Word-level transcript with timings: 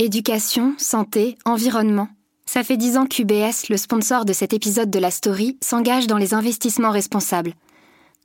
Éducation, 0.00 0.74
santé, 0.76 1.38
environnement. 1.44 2.08
Ça 2.46 2.64
fait 2.64 2.76
dix 2.76 2.96
ans 2.96 3.06
qu'UBS, 3.06 3.68
le 3.70 3.76
sponsor 3.76 4.24
de 4.24 4.32
cet 4.32 4.52
épisode 4.52 4.90
de 4.90 4.98
la 4.98 5.12
story, 5.12 5.56
s'engage 5.62 6.08
dans 6.08 6.16
les 6.16 6.34
investissements 6.34 6.90
responsables. 6.90 7.52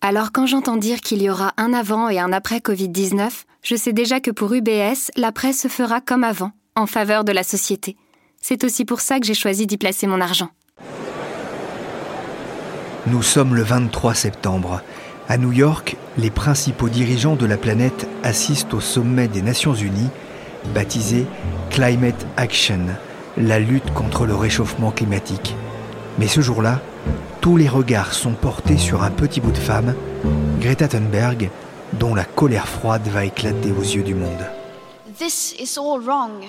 Alors 0.01 0.31
quand 0.31 0.47
j'entends 0.47 0.77
dire 0.77 0.99
qu'il 0.99 1.21
y 1.21 1.29
aura 1.29 1.53
un 1.57 1.71
avant 1.73 2.09
et 2.09 2.17
un 2.17 2.33
après 2.33 2.57
Covid-19, 2.57 3.29
je 3.61 3.75
sais 3.75 3.93
déjà 3.93 4.19
que 4.19 4.31
pour 4.31 4.51
UBS, 4.51 5.11
l'après 5.15 5.53
se 5.53 5.67
fera 5.67 6.01
comme 6.01 6.23
avant, 6.23 6.53
en 6.75 6.87
faveur 6.87 7.23
de 7.23 7.31
la 7.31 7.43
société. 7.43 7.97
C'est 8.41 8.63
aussi 8.63 8.83
pour 8.83 8.99
ça 8.99 9.19
que 9.19 9.27
j'ai 9.27 9.35
choisi 9.35 9.67
d'y 9.67 9.77
placer 9.77 10.07
mon 10.07 10.21
argent. 10.21 10.49
Nous 13.05 13.21
sommes 13.21 13.53
le 13.53 13.61
23 13.61 14.15
septembre. 14.15 14.81
À 15.27 15.37
New 15.37 15.51
York, 15.51 15.97
les 16.17 16.31
principaux 16.31 16.89
dirigeants 16.89 17.35
de 17.35 17.45
la 17.45 17.57
planète 17.57 18.07
assistent 18.23 18.73
au 18.73 18.81
sommet 18.81 19.27
des 19.27 19.43
Nations 19.43 19.75
Unies, 19.75 20.09
baptisé 20.73 21.25
Climate 21.69 22.25
Action, 22.37 22.87
la 23.37 23.59
lutte 23.59 23.93
contre 23.93 24.25
le 24.25 24.35
réchauffement 24.35 24.91
climatique. 24.91 25.55
Mais 26.17 26.27
ce 26.27 26.41
jour-là, 26.41 26.81
tous 27.41 27.57
les 27.57 27.69
regards 27.69 28.13
sont 28.13 28.33
portés 28.33 28.77
sur 28.77 29.03
un 29.03 29.11
petit 29.11 29.39
bout 29.39 29.51
de 29.51 29.57
femme, 29.57 29.95
Greta 30.59 30.87
Thunberg, 30.87 31.49
dont 31.93 32.13
la 32.13 32.25
colère 32.25 32.67
froide 32.67 33.07
va 33.07 33.25
éclater 33.25 33.71
aux 33.71 33.83
yeux 33.83 34.03
du 34.03 34.15
monde. 34.15 34.45
This 35.17 35.55
is 35.59 35.77
all 35.79 35.99
wrong. 36.01 36.45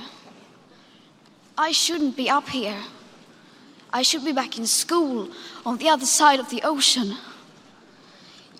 I 1.59 1.73
shouldn't 1.73 2.17
be 2.17 2.31
up 2.31 2.49
here. 2.53 2.77
I 3.93 4.03
should 4.03 4.25
be 4.25 4.33
back 4.33 4.59
in 4.59 4.67
school 4.67 5.29
on 5.65 5.77
the 5.77 5.89
other 5.91 6.07
side 6.07 6.41
of 6.41 6.49
the 6.49 6.63
ocean. 6.65 7.17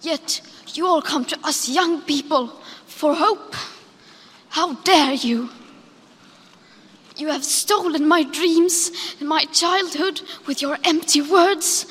Yet 0.03 0.43
you 0.75 0.87
all 0.87 1.03
come 1.03 1.25
to 1.27 1.37
us 1.45 1.69
young 1.69 2.01
people 2.03 2.51
for 2.87 3.15
hope. 3.15 3.55
How 4.53 4.75
dare 4.85 5.15
you? 5.15 5.49
You 7.17 7.29
have 7.29 7.45
stolen 7.45 8.09
my 8.09 8.25
dreams 8.25 8.91
my 9.21 9.45
childhood 9.53 10.23
with 10.49 10.61
your 10.61 10.77
empty 10.85 11.23
words. 11.23 11.87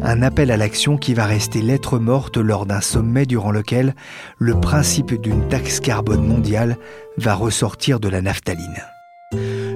Un 0.00 0.22
appel 0.22 0.50
à 0.50 0.56
l'action 0.56 0.96
qui 0.96 1.12
va 1.12 1.26
rester 1.26 1.60
lettre 1.60 1.98
morte 1.98 2.38
lors 2.38 2.64
d'un 2.64 2.80
sommet 2.80 3.26
durant 3.26 3.50
lequel 3.50 3.94
le 4.38 4.58
principe 4.58 5.20
d'une 5.20 5.48
taxe 5.48 5.80
carbone 5.80 6.26
mondiale 6.26 6.78
va 7.18 7.34
ressortir 7.34 8.00
de 8.00 8.08
la 8.08 8.22
naphtaline. 8.22 8.82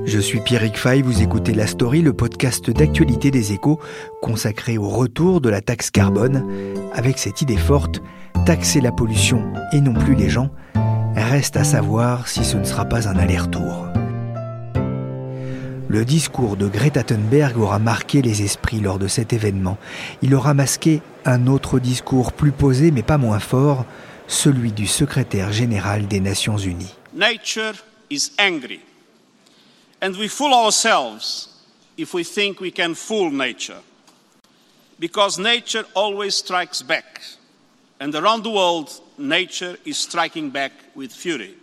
Je 0.06 0.18
suis 0.18 0.40
Pierrick 0.40 0.78
Fay, 0.78 1.02
vous 1.02 1.20
écoutez 1.20 1.52
La 1.52 1.66
Story, 1.66 2.00
le 2.00 2.14
podcast 2.14 2.70
d'actualité 2.70 3.30
des 3.30 3.52
échos 3.52 3.78
consacré 4.22 4.78
au 4.78 4.88
retour 4.88 5.42
de 5.42 5.50
la 5.50 5.60
taxe 5.60 5.90
carbone, 5.90 6.46
avec 6.94 7.18
cette 7.18 7.42
idée 7.42 7.58
forte, 7.58 8.00
taxer 8.46 8.80
la 8.80 8.90
pollution 8.90 9.44
et 9.72 9.82
non 9.82 9.92
plus 9.92 10.14
les 10.14 10.30
gens, 10.30 10.48
reste 11.16 11.56
à 11.56 11.64
savoir 11.64 12.28
si 12.28 12.44
ce 12.44 12.56
ne 12.56 12.64
sera 12.64 12.84
pas 12.84 13.08
un 13.08 13.16
aller-retour. 13.16 13.86
Le 15.88 16.04
discours 16.06 16.56
de 16.56 16.68
Greta 16.68 17.02
Thunberg 17.02 17.58
aura 17.58 17.78
marqué 17.78 18.22
les 18.22 18.42
esprits 18.42 18.80
lors 18.80 18.98
de 18.98 19.08
cet 19.08 19.34
événement. 19.34 19.76
Il 20.22 20.34
aura 20.34 20.54
masqué 20.54 21.02
un 21.26 21.46
autre 21.46 21.78
discours 21.78 22.32
plus 22.32 22.52
posé 22.52 22.90
mais 22.90 23.02
pas 23.02 23.18
moins 23.18 23.40
fort, 23.40 23.84
celui 24.26 24.72
du 24.72 24.86
secrétaire 24.86 25.52
général 25.52 26.06
des 26.06 26.20
Nations 26.20 26.56
Unies. 26.56 26.94
Nature 27.12 27.74
is 28.10 28.30
angry. 28.38 28.80
And 30.00 30.12
we 30.18 30.28
fool 30.28 30.52
ourselves 30.54 31.50
if 31.98 32.14
we 32.14 32.24
think 32.24 32.60
we 32.60 32.72
can 32.72 32.94
fool 32.94 33.30
nature. 33.30 33.82
Because 34.98 35.38
nature 35.38 35.84
always 35.94 36.34
strikes 36.34 36.82
back. 36.82 37.20
And 38.02 38.16
around 38.16 38.42
the 38.42 38.48
world, 38.48 38.88
nature 39.16 39.76
is 39.86 39.94
striking 39.94 40.50
back 40.50 40.72
with 40.96 41.12
fury. 41.12 41.54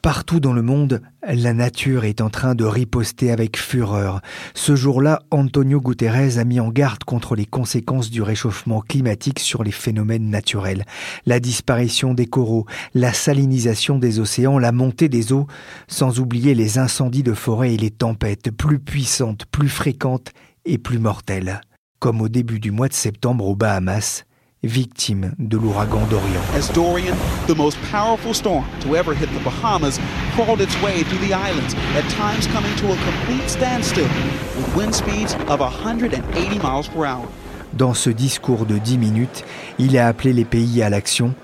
Partout 0.00 0.38
dans 0.38 0.52
le 0.52 0.62
monde, 0.62 1.02
la 1.26 1.52
nature 1.52 2.04
est 2.04 2.20
en 2.20 2.30
train 2.30 2.54
de 2.54 2.64
riposter 2.64 3.32
avec 3.32 3.56
fureur. 3.56 4.20
Ce 4.54 4.76
jour-là, 4.76 5.22
Antonio 5.32 5.80
Guterres 5.80 6.38
a 6.38 6.44
mis 6.44 6.60
en 6.60 6.68
garde 6.68 7.02
contre 7.02 7.34
les 7.34 7.46
conséquences 7.46 8.10
du 8.10 8.22
réchauffement 8.22 8.80
climatique 8.80 9.40
sur 9.40 9.64
les 9.64 9.72
phénomènes 9.72 10.30
naturels. 10.30 10.84
La 11.26 11.40
disparition 11.40 12.14
des 12.14 12.26
coraux, 12.26 12.66
la 12.94 13.12
salinisation 13.12 13.98
des 13.98 14.20
océans, 14.20 14.60
la 14.60 14.70
montée 14.70 15.08
des 15.08 15.32
eaux, 15.32 15.48
sans 15.88 16.20
oublier 16.20 16.54
les 16.54 16.78
incendies 16.78 17.24
de 17.24 17.34
forêt 17.34 17.74
et 17.74 17.76
les 17.76 17.90
tempêtes 17.90 18.52
plus 18.52 18.78
puissantes, 18.78 19.46
plus 19.46 19.68
fréquentes 19.68 20.30
et 20.64 20.78
plus 20.78 21.00
mortelles. 21.00 21.60
Comme 21.98 22.20
au 22.20 22.28
début 22.28 22.60
du 22.60 22.70
mois 22.70 22.86
de 22.86 22.94
septembre 22.94 23.44
aux 23.48 23.56
Bahamas, 23.56 24.22
victime 24.62 25.34
de 25.38 25.56
l'ouragan 25.56 26.06
Dorian. 26.08 26.42
As 26.54 26.68
Dorian, 26.70 27.16
the 27.46 27.54
most 27.54 27.78
powerful 27.90 28.34
storm 28.34 28.64
to 28.80 28.96
ever 28.96 29.14
hit 29.14 29.28
the 29.32 29.40
Bahamas, 29.40 30.00
crawled 30.34 30.60
its 30.60 30.74
way 30.82 31.02
through 31.04 31.26
the 31.26 31.34
islands, 31.34 31.74
at 31.94 32.08
times 32.10 32.46
coming 32.48 32.74
to 32.76 32.92
a 32.92 32.96
complete 32.96 33.48
standstill 33.48 34.08
with 34.56 34.76
wind 34.76 34.94
speeds 34.94 35.34
of 35.48 35.60
180 35.60 36.58
miles 36.58 36.88
per 36.88 37.04
hour. 37.04 37.28
Dans 37.74 37.94
ce 37.94 38.10
discours 38.10 38.66
de 38.66 38.78
10 38.78 38.98
minutes, 38.98 39.44
il 39.78 39.96
a 39.98 40.08
appelé 40.08 40.32
les 40.32 40.44
pays 40.44 40.82
à 40.82 40.90
l'action 40.90 41.34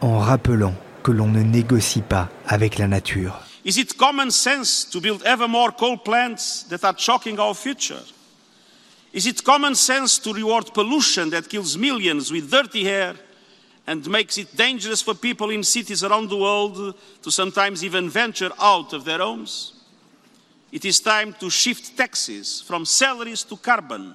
en 0.00 0.18
rappelant 0.18 0.74
que 1.02 1.12
l'on 1.12 1.28
ne 1.28 1.42
négocie 1.42 2.02
pas 2.02 2.28
avec 2.46 2.78
la 2.78 2.88
nature. 2.88 3.40
Is 3.64 3.78
it 3.78 3.96
common 3.96 4.30
sense 4.30 4.88
to 4.90 5.00
build 5.00 5.22
ever 5.24 5.48
more 5.48 5.70
coal 5.72 5.98
plants 5.98 6.64
that 6.68 6.84
are 6.84 6.94
choking 6.94 7.38
our 7.38 7.54
future? 7.54 8.02
Is 9.12 9.26
it 9.26 9.42
common 9.42 9.74
sense 9.74 10.18
to 10.18 10.34
reward 10.34 10.72
pollution 10.74 11.30
that 11.30 11.48
kills 11.48 11.76
millions 11.76 12.30
with 12.30 12.50
dirty 12.50 12.88
air 12.88 13.14
and 13.86 14.06
makes 14.08 14.36
it 14.36 14.54
dangerous 14.54 15.00
for 15.00 15.14
people 15.14 15.50
in 15.50 15.62
cities 15.64 16.04
around 16.04 16.28
the 16.28 16.36
world 16.36 16.94
to 17.22 17.30
sometimes 17.30 17.82
even 17.82 18.10
venture 18.10 18.50
out 18.60 18.92
of 18.92 19.04
their 19.04 19.18
homes? 19.18 19.72
It 20.70 20.84
is 20.84 21.00
time 21.00 21.34
to 21.40 21.48
shift 21.48 21.96
taxes 21.96 22.60
from 22.60 22.84
salaries 22.84 23.42
to 23.44 23.56
carbon 23.56 24.14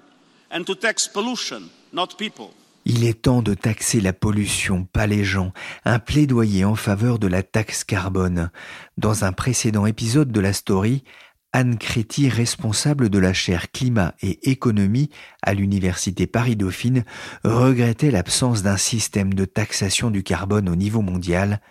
and 0.51 0.63
to 0.67 0.75
tax 0.75 1.07
pollution, 1.07 1.69
not 1.91 2.15
people. 2.17 2.53
Il 2.85 3.05
est 3.05 3.21
temps 3.23 3.41
de 3.41 3.53
taxer 3.53 4.01
la 4.01 4.11
pollution, 4.11 4.85
pas 4.91 5.07
les 5.07 5.23
gens. 5.23 5.53
Un 5.85 5.99
plaidoyer 5.99 6.65
en 6.65 6.75
faveur 6.75 7.17
de 7.17 7.27
la 7.27 7.41
taxe 7.41 7.83
carbone. 7.83 8.51
Dans 8.97 9.23
un 9.23 9.31
précédent 9.31 9.85
épisode 9.85 10.31
de 10.31 10.41
la 10.41 10.51
story, 10.51 11.03
Anne 11.53 11.77
Créty, 11.77 12.29
responsable 12.29 13.09
de 13.09 13.19
la 13.19 13.31
chaire 13.31 13.71
climat 13.71 14.15
et 14.23 14.49
économie 14.49 15.09
à 15.43 15.53
l'université 15.53 16.25
Paris-Dauphine, 16.25 17.05
regrettait 17.43 18.09
l'absence 18.09 18.63
d'un 18.63 18.77
système 18.77 19.35
de 19.35 19.45
taxation 19.45 20.09
du 20.09 20.23
carbone 20.23 20.67
au 20.67 20.75
niveau 20.75 21.01
mondial. 21.01 21.61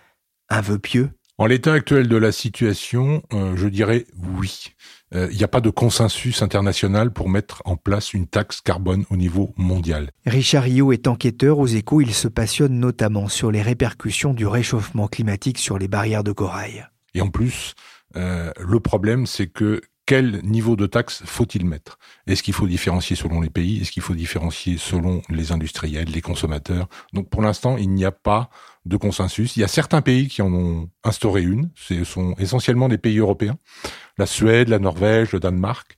Un 0.49 0.61
vœu 0.61 0.79
pieux? 0.79 1.09
En 1.37 1.47
l'état 1.47 1.73
actuel 1.73 2.07
de 2.07 2.15
la 2.15 2.31
situation, 2.31 3.23
euh, 3.33 3.57
je 3.57 3.67
dirais 3.67 4.05
oui. 4.37 4.67
Euh, 5.15 5.27
il 5.31 5.37
n'y 5.37 5.43
a 5.43 5.47
pas 5.49 5.61
de 5.61 5.69
consensus 5.69 6.41
international 6.41 7.11
pour 7.11 7.27
mettre 7.27 7.61
en 7.65 7.75
place 7.75 8.13
une 8.13 8.27
taxe 8.27 8.61
carbone 8.61 9.03
au 9.09 9.17
niveau 9.17 9.53
mondial. 9.57 10.11
Richard 10.25 10.63
Rio 10.63 10.93
est 10.93 11.07
enquêteur 11.07 11.59
aux 11.59 11.67
échos. 11.67 12.01
Il 12.01 12.13
se 12.13 12.27
passionne 12.27 12.79
notamment 12.79 13.27
sur 13.27 13.51
les 13.51 13.61
répercussions 13.61 14.33
du 14.33 14.47
réchauffement 14.47 15.07
climatique 15.07 15.57
sur 15.57 15.77
les 15.77 15.87
barrières 15.87 16.23
de 16.23 16.31
corail. 16.31 16.87
Et 17.15 17.21
en 17.21 17.29
plus, 17.29 17.73
euh, 18.15 18.51
le 18.59 18.79
problème, 18.79 19.25
c'est 19.25 19.47
que 19.47 19.81
quel 20.05 20.43
niveau 20.43 20.75
de 20.75 20.85
taxe 20.85 21.23
faut-il 21.25 21.65
mettre? 21.65 21.97
Est-ce 22.27 22.43
qu'il 22.43 22.53
faut 22.53 22.67
différencier 22.67 23.15
selon 23.15 23.39
les 23.39 23.49
pays? 23.49 23.81
Est-ce 23.81 23.91
qu'il 23.91 24.01
faut 24.01 24.15
différencier 24.15 24.77
selon 24.77 25.21
les 25.29 25.53
industriels, 25.53 26.09
les 26.09 26.21
consommateurs? 26.21 26.89
Donc 27.13 27.29
pour 27.29 27.41
l'instant, 27.41 27.77
il 27.77 27.89
n'y 27.89 28.03
a 28.03 28.11
pas 28.11 28.49
de 28.85 28.97
consensus. 28.97 29.55
Il 29.55 29.61
y 29.61 29.63
a 29.63 29.69
certains 29.69 30.01
pays 30.01 30.27
qui 30.27 30.41
en 30.41 30.53
ont 30.53 30.89
instauré 31.05 31.41
une. 31.41 31.71
Ce 31.75 32.03
sont 32.03 32.35
essentiellement 32.37 32.89
des 32.89 32.97
pays 32.97 33.19
européens. 33.19 33.57
La 34.17 34.25
Suède, 34.25 34.67
la 34.67 34.79
Norvège, 34.79 35.31
le 35.31 35.39
Danemark 35.39 35.95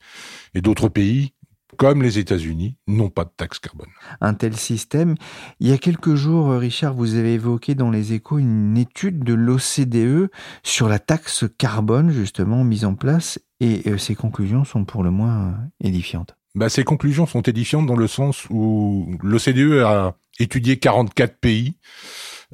et 0.53 0.61
d'autres 0.61 0.89
pays 0.89 1.33
comme 1.77 2.01
les 2.01 2.19
États-Unis, 2.19 2.77
n'ont 2.87 3.09
pas 3.09 3.25
de 3.25 3.31
taxe 3.35 3.59
carbone. 3.59 3.89
Un 4.21 4.33
tel 4.33 4.55
système. 4.55 5.15
Il 5.59 5.67
y 5.67 5.73
a 5.73 5.77
quelques 5.77 6.15
jours, 6.15 6.51
Richard, 6.51 6.93
vous 6.93 7.15
avez 7.15 7.33
évoqué 7.33 7.75
dans 7.75 7.91
les 7.91 8.13
échos 8.13 8.37
une 8.37 8.77
étude 8.77 9.23
de 9.23 9.33
l'OCDE 9.33 10.29
sur 10.63 10.87
la 10.87 10.99
taxe 10.99 11.45
carbone, 11.57 12.11
justement, 12.11 12.63
mise 12.63 12.85
en 12.85 12.95
place, 12.95 13.39
et 13.59 13.81
euh, 13.87 13.97
ces 13.97 14.15
conclusions 14.15 14.63
sont 14.63 14.85
pour 14.85 15.03
le 15.03 15.11
moins 15.11 15.47
euh, 15.47 15.87
édifiantes. 15.87 16.35
Bah, 16.55 16.69
ces 16.69 16.83
conclusions 16.83 17.25
sont 17.25 17.41
édifiantes 17.41 17.85
dans 17.85 17.97
le 17.97 18.07
sens 18.07 18.47
où 18.49 19.17
l'OCDE 19.21 19.83
a 19.83 20.15
étudié 20.39 20.77
44 20.77 21.37
pays 21.39 21.75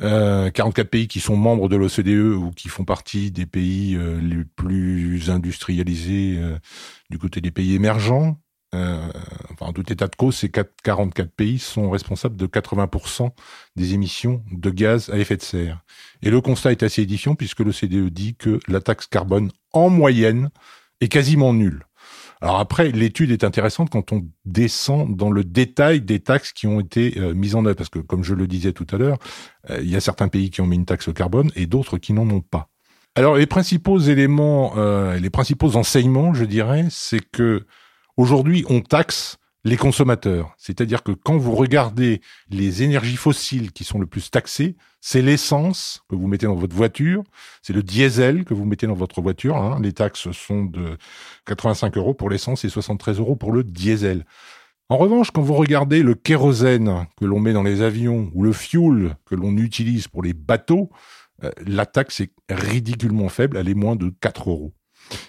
euh, 0.02 0.50
44 0.50 0.90
pays 0.90 1.08
qui 1.08 1.20
sont 1.20 1.36
membres 1.36 1.68
de 1.68 1.76
l'OCDE 1.76 2.36
ou 2.36 2.52
qui 2.52 2.70
font 2.70 2.86
partie 2.86 3.32
des 3.32 3.46
pays 3.46 3.96
euh, 3.96 4.20
les 4.22 4.44
plus 4.44 5.30
industrialisés 5.30 6.38
euh, 6.38 6.58
du 7.10 7.18
côté 7.18 7.42
des 7.42 7.52
pays 7.52 7.76
émergents. 7.76 8.40
Euh, 8.74 9.12
enfin, 9.52 9.68
en 9.68 9.74
tout 9.74 9.92
état 9.92 10.08
de 10.08 10.16
cause, 10.16 10.38
ces 10.38 10.50
44 10.50 11.30
pays 11.32 11.60
sont 11.60 11.90
responsables 11.90 12.38
de 12.38 12.48
80% 12.48 13.32
des 13.76 13.94
émissions 13.94 14.44
de 14.52 14.70
gaz 14.70 15.10
à 15.10 15.18
effet 15.18 15.38
de 15.38 15.42
serre. 15.42 15.82
Et 16.22 16.30
le 16.30 16.40
constat 16.42 16.72
est 16.72 16.84
assez 16.84 17.02
édifiant 17.02 17.36
puisque 17.36 17.60
l'OCDE 17.60 18.10
dit 18.10 18.36
que 18.36 18.60
la 18.68 18.80
taxe 18.80 19.08
carbone 19.08 19.52
en 19.74 19.90
moyenne 19.90 20.50
est 21.02 21.10
quasiment 21.10 21.54
nulle. 21.54 21.86
Alors 22.42 22.60
après, 22.60 22.92
l'étude 22.92 23.30
est 23.30 23.44
intéressante 23.44 23.92
quand 23.92 24.12
on 24.12 24.28
descend 24.46 25.16
dans 25.16 25.30
le 25.30 25.44
détail 25.44 26.02
des 26.02 26.20
taxes 26.20 26.54
qui 26.54 26.66
ont 26.66 26.80
été 26.80 27.20
euh, 27.20 27.36
mises 27.36 27.54
en 27.54 27.66
œuvre, 27.66 27.76
parce 27.76 27.90
que 27.90 28.00
comme 28.00 28.24
je 28.24 28.34
le 28.34 28.48
disais 28.48 28.74
tout 28.74 28.88
à 28.92 28.98
l'heure, 28.98 29.20
euh, 29.70 29.80
il 29.82 29.90
y 29.90 29.96
a 29.96 30.02
certains 30.02 30.28
pays 30.28 30.50
qui 30.50 30.60
ont 30.62 30.66
mis 30.66 30.76
une 30.76 30.86
taxe 30.86 31.08
au 31.08 31.14
carbone 31.14 31.52
et 31.56 31.68
d'autres 31.68 32.00
qui 32.00 32.14
n'en 32.14 32.28
ont 32.30 32.42
pas. 32.42 32.70
Alors 33.14 33.36
les 33.36 33.46
principaux 33.46 34.00
éléments, 34.00 34.74
euh, 34.78 35.20
les 35.20 35.30
principaux 35.30 35.76
enseignements, 35.76 36.34
je 36.34 36.46
dirais, 36.46 36.88
c'est 36.90 37.20
que 37.20 37.66
aujourd'hui 38.22 38.64
on 38.70 38.82
taxe 38.82 39.38
les 39.64 39.78
consommateurs. 39.78 40.54
C'est-à-dire 40.58 41.04
que 41.04 41.12
quand 41.12 41.38
vous 41.38 41.56
regardez 41.56 42.22
les 42.50 42.84
énergies 42.84 43.18
fossiles 43.18 43.72
qui 43.72 43.84
sont 43.84 44.00
le 44.00 44.08
plus 44.08 44.32
taxées, 44.32 44.76
c'est 45.02 45.22
l'essence 45.22 46.02
que 46.10 46.16
vous 46.16 46.28
mettez 46.28 46.48
dans 46.48 46.56
votre 46.56 46.76
voiture, 46.76 47.24
c'est 47.62 47.74
le 47.74 47.84
diesel 47.84 48.44
que 48.44 48.54
vous 48.54 48.66
mettez 48.66 48.88
dans 48.88 48.96
votre 48.96 49.22
voiture. 49.22 49.58
Hein. 49.58 49.80
Les 49.82 49.94
taxes 49.94 50.32
sont 50.32 50.66
de 50.66 50.98
85 51.46 51.98
euros 51.98 52.14
pour 52.14 52.30
l'essence 52.30 52.66
et 52.66 52.70
73 52.70 53.20
euros 53.20 53.36
pour 53.36 53.52
le 53.52 53.64
diesel. 53.64 54.26
En 54.90 54.98
revanche, 54.98 55.32
quand 55.32 55.42
vous 55.42 55.54
regardez 55.54 56.04
le 56.04 56.16
kérosène 56.16 57.08
que 57.18 57.26
l'on 57.26 57.40
met 57.40 57.54
dans 57.54 57.64
les 57.64 57.82
avions 57.82 58.30
ou 58.34 58.44
le 58.44 58.52
fuel 58.52 59.16
que 59.26 59.36
l'on 59.36 59.56
utilise 59.58 60.08
pour 60.08 60.24
les 60.24 60.34
bateaux, 60.34 60.90
euh, 61.44 61.52
la 61.66 61.86
taxe 61.86 62.20
est 62.20 62.32
ridiculement 62.50 63.30
faible, 63.30 63.58
elle 63.58 63.70
est 63.70 63.76
moins 63.76 63.96
de 63.96 64.10
4 64.10 64.50
euros. 64.50 64.74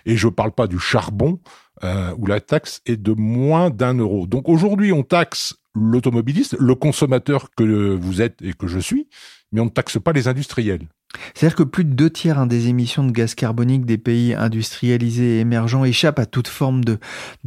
Et 0.06 0.16
je 0.16 0.26
ne 0.26 0.32
parle 0.32 0.52
pas 0.52 0.66
du 0.66 0.78
charbon, 0.78 1.40
euh, 1.84 2.14
où 2.18 2.26
la 2.26 2.40
taxe 2.40 2.80
est 2.86 2.96
de 2.96 3.12
moins 3.12 3.70
d'un 3.70 3.94
euro. 3.94 4.26
Donc 4.26 4.48
aujourd'hui, 4.48 4.92
on 4.92 5.02
taxe 5.02 5.54
l'automobiliste, 5.74 6.56
le 6.58 6.74
consommateur 6.74 7.48
que 7.56 7.94
vous 7.94 8.20
êtes 8.20 8.40
et 8.42 8.52
que 8.52 8.66
je 8.66 8.78
suis, 8.78 9.08
mais 9.52 9.60
on 9.60 9.66
ne 9.66 9.70
taxe 9.70 9.98
pas 9.98 10.12
les 10.12 10.28
industriels. 10.28 10.88
C'est-à-dire 11.34 11.56
que 11.56 11.62
plus 11.62 11.84
de 11.84 11.92
deux 11.92 12.10
tiers 12.10 12.38
hein, 12.38 12.46
des 12.46 12.68
émissions 12.68 13.04
de 13.04 13.10
gaz 13.10 13.34
carbonique 13.34 13.84
des 13.84 13.98
pays 13.98 14.34
industrialisés 14.34 15.36
et 15.36 15.40
émergents 15.40 15.84
échappent 15.84 16.18
à 16.18 16.26
toute 16.26 16.48
forme 16.48 16.84
de, 16.84 16.98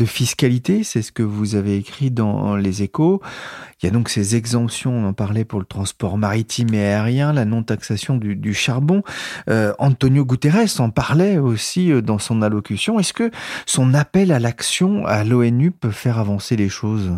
fiscalité. 0.06 0.83
C'est 0.83 1.01
ce 1.01 1.12
que 1.12 1.23
vous 1.23 1.56
avez 1.56 1.77
écrit 1.77 2.12
dans 2.12 2.56
Les 2.56 2.83
Échos. 2.83 3.21
Il 3.81 3.88
y 3.88 3.89
a 3.89 3.91
donc 3.91 4.09
ces 4.09 4.35
exemptions, 4.35 4.94
on 4.94 5.07
en 5.07 5.13
parlait 5.13 5.45
pour 5.45 5.59
le 5.59 5.65
transport 5.65 6.17
maritime 6.17 6.73
et 6.73 6.83
aérien, 6.83 7.33
la 7.33 7.45
non-taxation 7.45 8.17
du, 8.17 8.35
du, 8.35 8.53
charbon. 8.53 9.01
Euh, 9.50 9.73
Antonio 9.79 10.25
Guterres 10.25 10.79
en 10.79 10.91
parlait 10.91 11.38
aussi 11.38 11.91
euh, 11.91 12.01
dans 12.01 12.19
son 12.19 12.41
allocution. 12.41 13.00
Est-ce 13.00 13.13
que 13.13 13.31
son 13.65 13.94
appel 13.94 14.31
à 14.31 14.39
l'action 14.39 15.06
à 15.06 15.23
l'ONU 15.23 15.71
peut 15.71 15.91
faire 15.91 16.19
avancer 16.19 16.56
les 16.56 16.69
choses? 16.69 17.12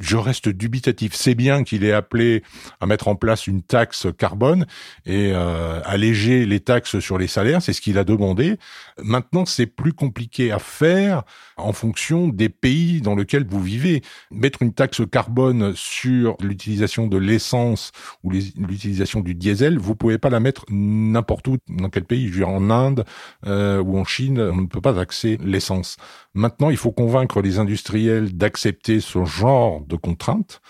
Je 0.00 0.16
reste 0.16 0.48
dubitatif. 0.48 1.14
C'est 1.14 1.34
bien 1.34 1.64
qu'il 1.64 1.84
ait 1.84 1.92
appelé 1.92 2.42
à 2.80 2.86
mettre 2.86 3.08
en 3.08 3.16
place 3.16 3.46
une 3.46 3.62
taxe 3.62 4.06
carbone 4.18 4.66
et 5.06 5.32
euh, 5.32 5.80
alléger 5.84 6.46
les 6.46 6.60
taxes 6.60 6.98
sur 7.00 7.18
les 7.18 7.28
salaires, 7.28 7.62
c'est 7.62 7.72
ce 7.72 7.80
qu'il 7.80 7.98
a 7.98 8.04
demandé. 8.04 8.58
Maintenant, 9.02 9.46
c'est 9.46 9.66
plus 9.66 9.92
compliqué 9.92 10.52
à 10.52 10.58
faire 10.58 11.22
en 11.56 11.72
fonction 11.72 12.28
des 12.28 12.48
pays 12.48 13.00
dans 13.00 13.14
lesquels 13.14 13.46
vous 13.46 13.62
vivez. 13.62 14.02
Mettre 14.30 14.62
une 14.62 14.74
taxe 14.74 15.02
carbone 15.10 15.72
sur 15.74 16.36
l'utilisation 16.40 17.06
de 17.06 17.16
l'essence 17.16 17.92
ou 18.22 18.30
l'utilisation 18.30 19.20
du 19.20 19.34
diesel, 19.34 19.78
vous 19.78 19.94
pouvez 19.94 20.18
pas 20.18 20.30
la 20.30 20.40
mettre 20.40 20.64
n'importe 20.68 21.48
où, 21.48 21.56
dans 21.68 21.88
quel 21.88 22.04
pays. 22.04 22.28
Je 22.28 22.32
veux 22.32 22.38
dire, 22.38 22.48
en 22.48 22.70
Inde 22.70 23.04
euh, 23.46 23.82
ou 23.82 23.98
en 23.98 24.04
Chine, 24.04 24.40
on 24.40 24.62
ne 24.62 24.66
peut 24.66 24.80
pas 24.80 24.94
taxer 24.94 25.38
l'essence. 25.42 25.96
Maintenant, 26.34 26.68
il 26.68 26.76
faut 26.76 26.92
convaincre 26.92 27.40
les 27.40 27.58
industriels 27.58 28.36
d'accepter 28.36 29.00
ce 29.00 29.24
genre 29.24 29.80
de 29.86 29.96
contraintes. 29.96 30.60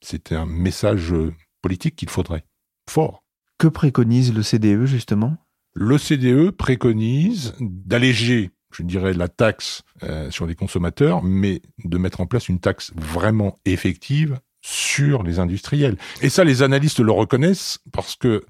C'est 0.00 0.32
un 0.32 0.46
message 0.46 1.14
politique 1.62 1.96
qu'il 1.96 2.10
faudrait. 2.10 2.44
Fort. 2.88 3.24
Que 3.58 3.68
préconise 3.68 4.34
le 4.34 4.42
CDE 4.42 4.84
justement? 4.84 5.36
Le 5.74 5.98
CDE 5.98 6.50
préconise 6.50 7.54
d'alléger, 7.60 8.50
je 8.72 8.82
dirais, 8.82 9.12
la 9.12 9.28
taxe 9.28 9.82
euh, 10.02 10.30
sur 10.30 10.46
les 10.46 10.54
consommateurs, 10.54 11.22
mais 11.22 11.60
de 11.84 11.98
mettre 11.98 12.20
en 12.20 12.26
place 12.26 12.48
une 12.48 12.60
taxe 12.60 12.92
vraiment 12.94 13.58
effective 13.64 14.38
sur 14.62 15.22
les 15.22 15.38
industriels. 15.38 15.96
Et 16.22 16.28
ça, 16.28 16.44
les 16.44 16.62
analystes 16.62 17.00
le 17.00 17.12
reconnaissent 17.12 17.78
parce 17.92 18.16
que 18.16 18.44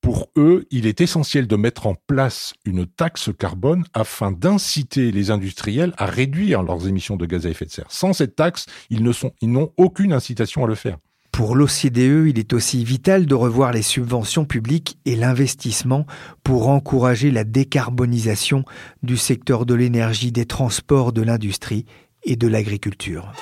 pour 0.00 0.30
eux, 0.36 0.66
il 0.70 0.86
est 0.86 1.00
essentiel 1.00 1.46
de 1.46 1.56
mettre 1.56 1.86
en 1.86 1.94
place 1.94 2.54
une 2.64 2.86
taxe 2.86 3.30
carbone 3.38 3.84
afin 3.92 4.32
d'inciter 4.32 5.12
les 5.12 5.30
industriels 5.30 5.92
à 5.98 6.06
réduire 6.06 6.62
leurs 6.62 6.88
émissions 6.88 7.16
de 7.16 7.26
gaz 7.26 7.46
à 7.46 7.50
effet 7.50 7.66
de 7.66 7.70
serre. 7.70 7.90
Sans 7.90 8.12
cette 8.12 8.36
taxe, 8.36 8.66
ils 8.90 9.02
n'ont 9.02 9.72
aucune 9.76 10.12
incitation 10.12 10.64
à 10.64 10.66
le 10.66 10.74
faire. 10.74 10.96
Pour 11.32 11.54
l'OCDE, 11.54 12.26
il 12.28 12.38
est 12.38 12.52
aussi 12.52 12.84
vital 12.84 13.26
de 13.26 13.34
revoir 13.34 13.72
les 13.72 13.82
subventions 13.82 14.44
publiques 14.44 14.98
et 15.04 15.16
l'investissement 15.16 16.06
pour 16.42 16.68
encourager 16.68 17.30
la 17.30 17.44
décarbonisation 17.44 18.64
du 19.02 19.16
secteur 19.16 19.64
de 19.64 19.74
l'énergie, 19.74 20.32
des 20.32 20.46
transports, 20.46 21.12
de 21.12 21.22
l'industrie 21.22 21.86
et 22.24 22.36
de 22.36 22.48
l'agriculture. 22.48 23.32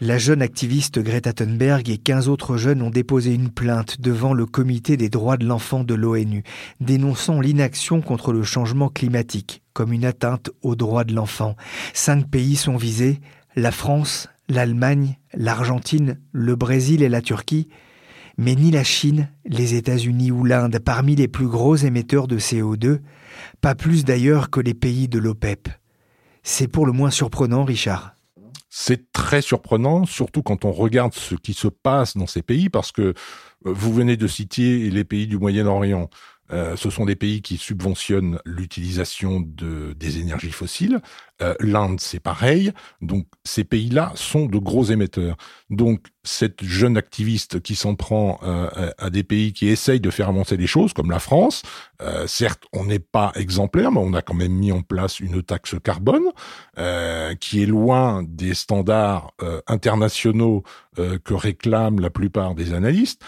La 0.00 0.16
jeune 0.16 0.42
activiste 0.42 1.00
Greta 1.00 1.32
Thunberg 1.32 1.90
et 1.90 1.98
15 1.98 2.28
autres 2.28 2.56
jeunes 2.56 2.82
ont 2.82 2.90
déposé 2.90 3.34
une 3.34 3.50
plainte 3.50 4.00
devant 4.00 4.32
le 4.32 4.46
comité 4.46 4.96
des 4.96 5.08
droits 5.08 5.36
de 5.36 5.44
l'enfant 5.44 5.82
de 5.82 5.94
l'ONU, 5.94 6.44
dénonçant 6.78 7.40
l'inaction 7.40 8.00
contre 8.00 8.32
le 8.32 8.44
changement 8.44 8.90
climatique 8.90 9.64
comme 9.72 9.92
une 9.92 10.04
atteinte 10.04 10.50
aux 10.62 10.76
droits 10.76 11.02
de 11.02 11.14
l'enfant. 11.14 11.56
Cinq 11.94 12.30
pays 12.30 12.54
sont 12.54 12.76
visés, 12.76 13.20
la 13.56 13.72
France, 13.72 14.28
l'Allemagne, 14.48 15.18
l'Argentine, 15.34 16.20
le 16.30 16.54
Brésil 16.54 17.02
et 17.02 17.08
la 17.08 17.20
Turquie, 17.20 17.68
mais 18.36 18.54
ni 18.54 18.70
la 18.70 18.84
Chine, 18.84 19.30
les 19.46 19.74
États-Unis 19.74 20.30
ou 20.30 20.44
l'Inde, 20.44 20.78
parmi 20.78 21.16
les 21.16 21.26
plus 21.26 21.48
gros 21.48 21.74
émetteurs 21.74 22.28
de 22.28 22.38
CO2, 22.38 23.00
pas 23.60 23.74
plus 23.74 24.04
d'ailleurs 24.04 24.50
que 24.50 24.60
les 24.60 24.74
pays 24.74 25.08
de 25.08 25.18
l'OPEP. 25.18 25.68
C'est 26.44 26.68
pour 26.68 26.86
le 26.86 26.92
moins 26.92 27.10
surprenant, 27.10 27.64
Richard. 27.64 28.17
C'est 28.70 29.12
très 29.12 29.40
surprenant, 29.40 30.04
surtout 30.04 30.42
quand 30.42 30.64
on 30.64 30.72
regarde 30.72 31.14
ce 31.14 31.34
qui 31.34 31.54
se 31.54 31.68
passe 31.68 32.16
dans 32.16 32.26
ces 32.26 32.42
pays, 32.42 32.68
parce 32.68 32.92
que 32.92 33.02
euh, 33.02 33.14
vous 33.64 33.92
venez 33.92 34.16
de 34.16 34.26
citer 34.26 34.90
les 34.90 35.04
pays 35.04 35.26
du 35.26 35.38
Moyen-Orient. 35.38 36.10
Euh, 36.52 36.76
ce 36.76 36.90
sont 36.90 37.04
des 37.04 37.16
pays 37.16 37.42
qui 37.42 37.56
subventionnent 37.56 38.38
l'utilisation 38.44 39.40
de, 39.40 39.92
des 39.94 40.18
énergies 40.18 40.50
fossiles. 40.50 41.00
Euh, 41.40 41.54
L'Inde, 41.60 42.00
c'est 42.00 42.20
pareil. 42.20 42.72
Donc, 43.00 43.26
ces 43.44 43.64
pays-là 43.64 44.12
sont 44.14 44.46
de 44.46 44.58
gros 44.58 44.84
émetteurs. 44.84 45.36
Donc, 45.70 46.06
cette 46.24 46.64
jeune 46.64 46.96
activiste 46.96 47.60
qui 47.60 47.74
s'en 47.74 47.94
prend 47.94 48.40
euh, 48.42 48.90
à 48.98 49.08
des 49.10 49.22
pays 49.22 49.52
qui 49.52 49.68
essayent 49.68 50.00
de 50.00 50.10
faire 50.10 50.28
avancer 50.28 50.56
les 50.56 50.66
choses, 50.66 50.92
comme 50.92 51.10
la 51.10 51.20
France, 51.20 51.62
euh, 52.02 52.26
certes, 52.26 52.64
on 52.72 52.84
n'est 52.84 52.98
pas 52.98 53.32
exemplaire, 53.34 53.92
mais 53.92 54.00
on 54.00 54.12
a 54.14 54.22
quand 54.22 54.34
même 54.34 54.52
mis 54.52 54.72
en 54.72 54.82
place 54.82 55.20
une 55.20 55.42
taxe 55.42 55.76
carbone 55.82 56.24
qui 57.40 57.62
est 57.62 57.66
loin 57.66 58.22
des 58.22 58.54
standards 58.54 59.32
internationaux 59.66 60.62
que 60.96 61.34
réclament 61.34 62.00
la 62.00 62.10
plupart 62.10 62.54
des 62.54 62.72
analystes. 62.72 63.22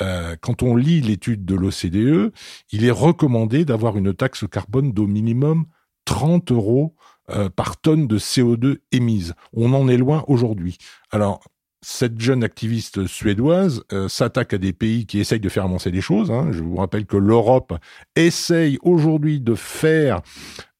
Euh, 0.00 0.36
quand 0.40 0.62
on 0.62 0.76
lit 0.76 1.00
l'étude 1.00 1.44
de 1.44 1.54
l'OCDE, 1.54 2.32
il 2.72 2.84
est 2.84 2.90
recommandé 2.90 3.64
d'avoir 3.64 3.96
une 3.96 4.14
taxe 4.14 4.44
carbone 4.50 4.92
d'au 4.92 5.06
minimum 5.06 5.66
30 6.04 6.52
euros 6.52 6.94
euh, 7.30 7.48
par 7.48 7.80
tonne 7.80 8.06
de 8.06 8.18
CO2 8.18 8.78
émise. 8.92 9.34
On 9.52 9.72
en 9.74 9.88
est 9.88 9.96
loin 9.96 10.24
aujourd'hui. 10.28 10.78
Alors, 11.10 11.40
cette 11.82 12.20
jeune 12.20 12.44
activiste 12.44 13.06
suédoise 13.06 13.82
euh, 13.92 14.08
s'attaque 14.08 14.52
à 14.54 14.58
des 14.58 14.72
pays 14.72 15.06
qui 15.06 15.18
essayent 15.18 15.40
de 15.40 15.48
faire 15.48 15.64
avancer 15.64 15.90
les 15.90 16.00
choses. 16.00 16.30
Hein. 16.30 16.48
Je 16.52 16.62
vous 16.62 16.76
rappelle 16.76 17.06
que 17.06 17.16
l'Europe 17.16 17.74
essaye 18.16 18.78
aujourd'hui 18.82 19.40
de 19.40 19.54
faire 19.54 20.20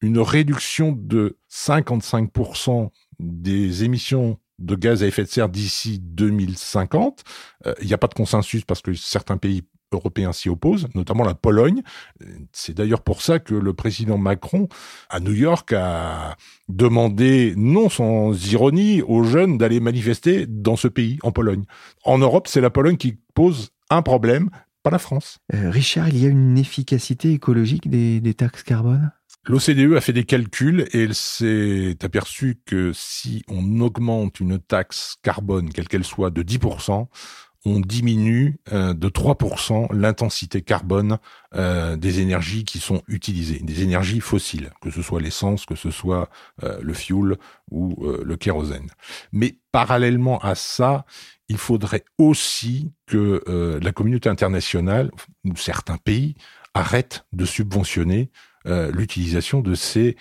une 0.03 0.19
réduction 0.19 0.93
de 0.93 1.37
55% 1.51 2.91
des 3.19 3.85
émissions 3.85 4.39
de 4.61 4.75
gaz 4.75 5.03
à 5.03 5.07
effet 5.07 5.23
de 5.23 5.29
serre 5.29 5.49
d'ici 5.49 5.99
2050. 6.01 7.25
Il 7.81 7.87
n'y 7.87 7.95
a 7.95 7.99
pas 7.99 8.07
de 8.07 8.15
consensus 8.15 8.65
parce 8.65 8.83
que 8.83 8.95
certains 8.95 9.37
pays 9.37 9.63
européens 9.93 10.33
s'y 10.33 10.49
opposent, 10.49 10.89
notamment 10.95 11.25
la 11.25 11.35
Pologne. 11.35 11.83
C'est 12.53 12.77
d'ailleurs 12.77 13.03
pour 13.03 13.23
ça 13.23 13.39
que 13.39 13.55
le 13.55 13.73
président 13.73 14.19
Macron, 14.19 14.69
à 15.09 15.21
New 15.21 15.33
York, 15.33 15.73
a 15.73 16.37
demandé, 16.69 17.55
non 17.57 17.89
sans 17.89 18.53
ironie, 18.53 19.03
aux 19.03 19.25
jeunes 19.25 19.59
d'aller 19.59 19.81
manifester 19.81 20.47
dans 20.47 20.77
ce 20.77 20.89
pays, 20.89 21.19
en 21.23 21.33
Pologne. 21.33 21.65
En 22.05 22.19
Europe, 22.19 22.49
c'est 22.49 22.61
la 22.61 22.71
Pologne 22.71 22.97
qui 22.97 23.19
pose 23.35 23.71
un 23.91 24.03
problème, 24.03 24.51
pas 24.83 24.91
la 24.91 24.99
France. 24.99 25.39
Euh, 25.55 25.71
Richard, 25.71 26.09
il 26.09 26.19
y 26.19 26.27
a 26.27 26.29
une 26.29 26.57
efficacité 26.57 27.33
écologique 27.33 27.91
des, 27.91 28.21
des 28.21 28.35
taxes 28.35 28.63
carbone? 28.63 29.11
L'OCDE 29.51 29.97
a 29.97 30.01
fait 30.01 30.13
des 30.13 30.23
calculs 30.23 30.87
et 30.93 31.03
elle 31.03 31.15
s'est 31.17 31.97
aperçue 32.05 32.61
que 32.67 32.93
si 32.95 33.43
on 33.49 33.81
augmente 33.81 34.39
une 34.39 34.61
taxe 34.61 35.17
carbone, 35.25 35.73
quelle 35.73 35.89
qu'elle 35.89 36.05
soit, 36.05 36.31
de 36.31 36.45
10%, 36.45 37.09
on 37.65 37.81
diminue 37.81 38.61
euh, 38.73 38.95
de 38.95 39.09
3% 39.09 39.93
l'intensité 39.93 40.63
carbone 40.63 41.19
euh, 41.57 41.97
des 41.97 42.21
énergies 42.21 42.65
qui 42.65 42.79
sont 42.79 43.03
utilisées, 43.09 43.59
des 43.59 43.83
énergies 43.83 44.21
fossiles, 44.21 44.71
que 44.81 44.93
ce 44.93 45.03
soit 45.03 45.21
l'essence, 45.21 45.67
que 45.67 45.75
ce 45.75 45.91
soit 45.91 46.31
euh, 46.63 46.79
le 46.81 46.95
fioul 46.95 47.37
ou 47.73 48.07
le 48.25 48.37
kérosène. 48.37 48.91
Mais 49.33 49.59
parallèlement 49.73 50.39
à 50.39 50.55
ça, 50.55 51.05
il 51.49 51.59
faudrait 51.59 52.05
aussi 52.19 52.93
que 53.07 53.43
la 53.81 53.93
communauté 53.93 54.29
internationale 54.29 55.11
ou 55.45 55.57
certains 55.57 55.99
pays 55.99 56.35
arrêtent 56.75 57.25
de 57.33 57.45
subventionner 57.45 58.31
l'utilisation 58.65 59.61
de 59.61 59.75
ces 59.75 60.17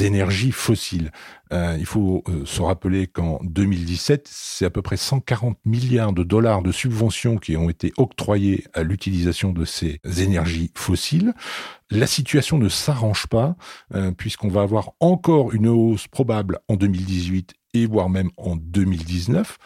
énergies 0.00 0.52
fossiles. 0.52 1.10
Euh, 1.52 1.76
il 1.78 1.86
faut 1.86 2.22
euh, 2.28 2.44
se 2.44 2.62
rappeler 2.62 3.06
qu'en 3.06 3.40
2017, 3.42 4.28
c'est 4.30 4.64
à 4.64 4.70
peu 4.70 4.82
près 4.82 4.96
140 4.96 5.58
milliards 5.64 6.12
de 6.12 6.22
dollars 6.22 6.62
de 6.62 6.72
subventions 6.72 7.36
qui 7.36 7.56
ont 7.56 7.68
été 7.68 7.92
octroyés 7.96 8.64
à 8.72 8.82
l'utilisation 8.82 9.52
de 9.52 9.64
ces 9.64 10.00
énergies 10.18 10.70
fossiles. 10.74 11.34
La 11.90 12.06
situation 12.06 12.58
ne 12.58 12.68
s'arrange 12.68 13.26
pas 13.26 13.56
puisqu'on 14.16 14.48
va 14.48 14.62
avoir 14.62 14.92
encore 15.00 15.52
une 15.52 15.66
hausse 15.66 16.06
probable 16.06 16.60
en 16.68 16.76
2018 16.76 17.54
et 17.74 17.86
voire 17.86 18.08
même 18.08 18.30
en 18.36 18.56
2019. 18.56 19.58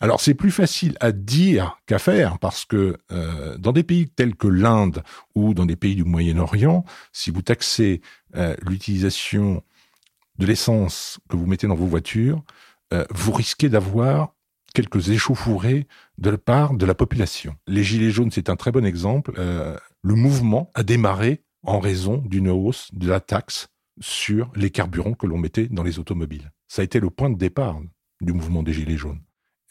Alors 0.00 0.20
c'est 0.20 0.34
plus 0.34 0.50
facile 0.50 0.96
à 1.00 1.12
dire 1.12 1.78
qu'à 1.86 1.98
faire 1.98 2.38
parce 2.38 2.64
que 2.64 2.98
euh, 3.12 3.56
dans 3.58 3.72
des 3.72 3.82
pays 3.82 4.08
tels 4.08 4.34
que 4.34 4.48
l'Inde 4.48 5.02
ou 5.34 5.54
dans 5.54 5.66
des 5.66 5.76
pays 5.76 5.94
du 5.94 6.04
Moyen-Orient, 6.04 6.84
si 7.12 7.30
vous 7.30 7.42
taxez 7.42 8.00
euh, 8.36 8.54
l'utilisation 8.62 9.62
de 10.38 10.46
l'essence 10.46 11.20
que 11.28 11.36
vous 11.36 11.46
mettez 11.46 11.66
dans 11.66 11.74
vos 11.74 11.86
voitures, 11.86 12.42
euh, 12.92 13.04
vous 13.10 13.32
risquez 13.32 13.68
d'avoir 13.68 14.34
quelques 14.74 15.10
échauffourées 15.10 15.86
de 16.18 16.30
la 16.30 16.38
part 16.38 16.74
de 16.74 16.84
la 16.84 16.94
population. 16.94 17.56
Les 17.66 17.84
Gilets 17.84 18.10
jaunes, 18.10 18.32
c'est 18.32 18.50
un 18.50 18.56
très 18.56 18.72
bon 18.72 18.84
exemple. 18.84 19.32
le 19.36 20.14
mouvement 20.14 20.72
a 20.74 20.82
démarré 20.82 21.44
en 21.62 21.78
raison 21.78 22.18
d'une 22.18 22.48
hausse 22.48 22.88
de 22.92 23.08
la 23.08 23.20
taxe 23.20 23.68
sur 24.00 24.50
les 24.56 24.70
carburants 24.70 25.14
que 25.14 25.26
l'on 25.26 25.38
mettait 25.38 25.68
dans 25.68 25.82
les 25.82 25.98
automobiles. 25.98 26.50
Ça 26.68 26.82
a 26.82 26.84
été 26.84 27.00
le 27.00 27.10
point 27.10 27.30
de 27.30 27.38
départ 27.38 27.80
du 28.20 28.32
mouvement 28.32 28.62
des 28.62 28.72
Gilets 28.72 28.96
jaunes. 28.96 29.20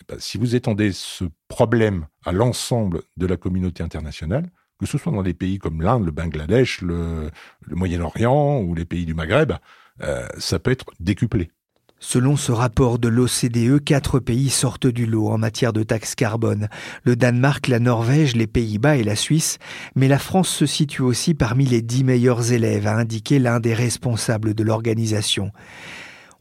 Eh 0.01 0.05
ben, 0.07 0.19
si 0.19 0.37
vous 0.37 0.55
étendez 0.55 0.91
ce 0.91 1.25
problème 1.47 2.07
à 2.25 2.31
l'ensemble 2.31 3.03
de 3.17 3.25
la 3.25 3.37
communauté 3.37 3.83
internationale, 3.83 4.49
que 4.83 4.89
ce 4.89 4.97
soit 4.97 5.11
dans 5.11 5.23
des 5.23 5.33
pays 5.33 5.59
comme 5.59 5.81
l'Inde, 5.81 6.05
le 6.05 6.11
Bangladesh, 6.11 6.81
le, 6.81 7.31
Moyen-Orient 7.69 8.59
ou 8.59 8.75
les 8.75 8.85
pays 8.85 9.05
du 9.05 9.13
Maghreb, 9.13 9.53
euh, 10.01 10.27
ça 10.37 10.59
peut 10.59 10.71
être 10.71 10.85
décuplé. 10.99 11.51
Selon 11.99 12.35
ce 12.35 12.51
rapport 12.51 12.99
de 12.99 13.07
l'OCDE, 13.07 13.81
quatre 13.81 14.19
pays 14.19 14.49
sortent 14.49 14.87
du 14.87 15.05
lot 15.05 15.29
en 15.29 15.37
matière 15.37 15.71
de 15.71 15.83
taxes 15.83 16.15
carbone. 16.15 16.67
Le 17.05 17.15
Danemark, 17.15 17.69
la 17.69 17.79
Norvège, 17.79 18.35
les 18.35 18.45
Pays-Bas 18.45 18.97
et 18.97 19.03
la 19.03 19.15
Suisse. 19.15 19.57
Mais 19.95 20.09
la 20.09 20.19
France 20.19 20.49
se 20.49 20.65
situe 20.65 21.01
aussi 21.01 21.33
parmi 21.33 21.65
les 21.65 21.81
dix 21.81 22.03
meilleurs 22.03 22.51
élèves, 22.51 22.87
a 22.87 22.97
indiqué 22.97 23.39
l'un 23.39 23.61
des 23.61 23.73
responsables 23.73 24.53
de 24.53 24.63
l'organisation. 24.63 25.51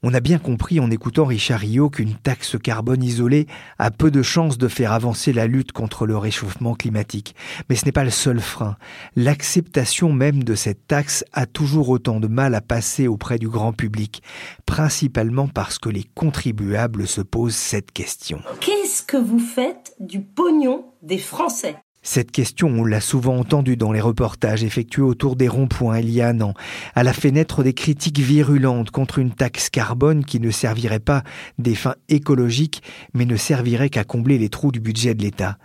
On 0.05 0.15
a 0.15 0.21
bien 0.21 0.41
compris 0.41 0.81
en 0.81 0.91
écoutant 0.91 1.25
Richard 1.25 1.61
Rio 1.61 1.89
qu'une 1.89 2.15
taxe 2.15 2.57
carbone 2.61 3.05
isolée 3.05 3.47
a 3.79 3.93
peu 3.93 4.11
de 4.11 4.21
chances 4.21 4.59
de 4.59 4.67
faire 4.67 4.91
avancer 4.91 5.33
la 5.33 5.47
lutte 5.47 5.71
contre 5.71 6.07
le 6.07 6.17
réchauffement 6.17 6.75
climatique. 6.75 7.37
Mais 7.69 7.77
ce 7.77 7.85
n'est 7.85 7.93
pas 7.93 8.03
le 8.03 8.11
seul 8.11 8.41
frein. 8.41 8.77
L'acceptation 9.15 10.13
même 10.13 10.43
de 10.43 10.57
cette 10.57 10.89
taxe 10.89 11.25
a 11.33 11.47
toujours 11.47 11.89
autant 11.89 12.19
de 12.19 12.27
mal 12.27 12.57
à 12.57 12.61
passer 12.61 13.07
auprès 13.07 13.39
du 13.39 13.49
grand 13.49 13.73
public, 13.73 14.25
principalement 14.67 15.47
parce 15.47 15.79
que 15.79 15.89
les 15.89 16.05
contribuables 16.17 17.07
se 17.07 17.21
posent 17.21 17.55
cette 17.55 17.93
question. 17.93 18.43
Qu'est-ce 18.59 19.05
que 19.05 19.17
vous 19.17 19.39
faites 19.39 19.95
du 20.01 20.21
pognon 20.21 20.85
des 21.03 21.19
Français? 21.19 21.77
Cette 22.03 22.33
question, 22.33 22.69
on 22.69 22.85
l'a 22.85 23.01
souvent 23.01 23.39
entendue 23.39 23.77
dans 23.77 23.93
les 23.93 24.01
reportages 24.01 24.65
effectués 24.65 25.03
autour 25.03 25.37
des 25.37 25.47
ronds-points 25.47 26.01
il 26.01 26.11
y 26.11 26.21
a 26.21 26.29
un 26.29 26.41
an. 26.41 26.53
Elle 26.97 27.07
a 27.07 27.13
fait 27.13 27.31
naître 27.31 27.63
des 27.63 27.75
critiques 27.75 28.19
virulentes 28.19 28.91
contre 28.91 29.21
une 29.21 29.31
taxe 29.31 29.71
carbone 29.71 30.25
qui 30.25 30.41
ne 30.41 30.51
servirait 30.51 30.99
pas 30.99 31.23
des 31.59 31.77
fins 31.77 31.95
écologiques, 32.09 32.83
mais 33.15 33.25
ne 33.25 33.37
servirait 33.37 33.89
qu'à 33.89 34.03
combler 34.03 34.37
les 34.37 34.49
trous 34.49 34.73
du 34.73 34.81
budget 34.81 35.15
de 35.15 35.23
l'État. 35.23 35.59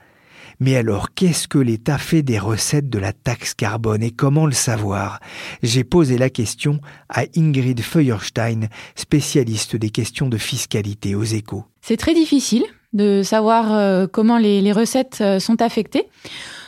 Mais 0.60 0.76
alors, 0.76 1.14
qu'est-ce 1.14 1.48
que 1.48 1.58
l'État 1.58 1.98
fait 1.98 2.24
des 2.24 2.40
recettes 2.40 2.90
de 2.90 3.00
la 3.00 3.14
taxe 3.14 3.54
carbone 3.54 4.02
et 4.04 4.12
comment 4.12 4.46
le 4.46 4.54
savoir? 4.54 5.20
J'ai 5.62 5.84
posé 5.84 6.18
la 6.18 6.30
question 6.30 6.80
à 7.10 7.24
Ingrid 7.36 7.82
Feuerstein, 7.82 8.68
spécialiste 8.96 9.76
des 9.76 9.90
questions 9.90 10.30
de 10.30 10.38
fiscalité 10.38 11.16
aux 11.16 11.24
échos. 11.24 11.66
C'est 11.82 11.98
très 11.98 12.14
difficile 12.14 12.64
de 12.94 13.22
savoir 13.24 13.74
euh, 13.74 14.08
comment 14.12 14.38
les, 14.38 14.72
recettes 14.72 15.20
euh, 15.22 15.40
sont 15.40 15.62
affectées. 15.62 16.08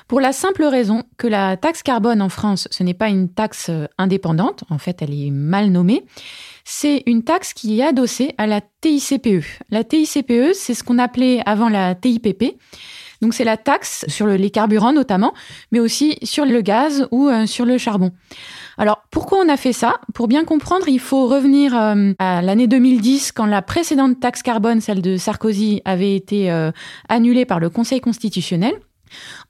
Pour 0.07 0.21
la 0.21 0.33
simple 0.33 0.63
raison 0.63 1.03
que 1.17 1.27
la 1.27 1.55
taxe 1.55 1.83
carbone 1.83 2.21
en 2.21 2.29
France, 2.29 2.67
ce 2.71 2.81
n'est 2.81 2.95
pas 2.95 3.09
une 3.09 3.29
taxe 3.29 3.67
euh, 3.69 3.85
indépendante, 3.97 4.63
en 4.69 4.79
fait 4.79 5.01
elle 5.01 5.13
est 5.13 5.29
mal 5.29 5.69
nommée, 5.69 6.03
c'est 6.65 7.03
une 7.05 7.23
taxe 7.23 7.53
qui 7.53 7.79
est 7.79 7.83
adossée 7.83 8.33
à 8.37 8.47
la 8.47 8.61
TICPE. 8.81 9.43
La 9.69 9.83
TICPE, 9.83 10.53
c'est 10.53 10.73
ce 10.73 10.83
qu'on 10.83 10.97
appelait 10.97 11.41
avant 11.45 11.69
la 11.69 11.95
TIPP. 11.95 12.55
Donc 13.21 13.33
c'est 13.33 13.43
la 13.43 13.57
taxe 13.57 14.05
sur 14.07 14.27
les 14.27 14.49
carburants 14.49 14.93
notamment, 14.93 15.33
mais 15.71 15.79
aussi 15.79 16.17
sur 16.23 16.45
le 16.45 16.61
gaz 16.61 17.07
ou 17.11 17.29
sur 17.45 17.65
le 17.65 17.77
charbon. 17.77 18.11
Alors 18.79 19.03
pourquoi 19.11 19.39
on 19.39 19.49
a 19.49 19.57
fait 19.57 19.73
ça? 19.73 19.99
Pour 20.13 20.29
bien 20.29 20.45
comprendre, 20.45 20.87
il 20.87 21.01
faut 21.01 21.27
revenir 21.27 21.77
euh, 21.77 22.13
à 22.17 22.41
l'année 22.41 22.65
2010 22.65 23.33
quand 23.33 23.45
la 23.45 23.61
précédente 23.61 24.21
taxe 24.21 24.41
carbone, 24.41 24.79
celle 24.79 25.01
de 25.01 25.17
Sarkozy, 25.17 25.81
avait 25.83 26.15
été 26.15 26.49
euh, 26.49 26.71
annulée 27.09 27.45
par 27.45 27.59
le 27.59 27.69
Conseil 27.69 27.99
constitutionnel. 27.99 28.73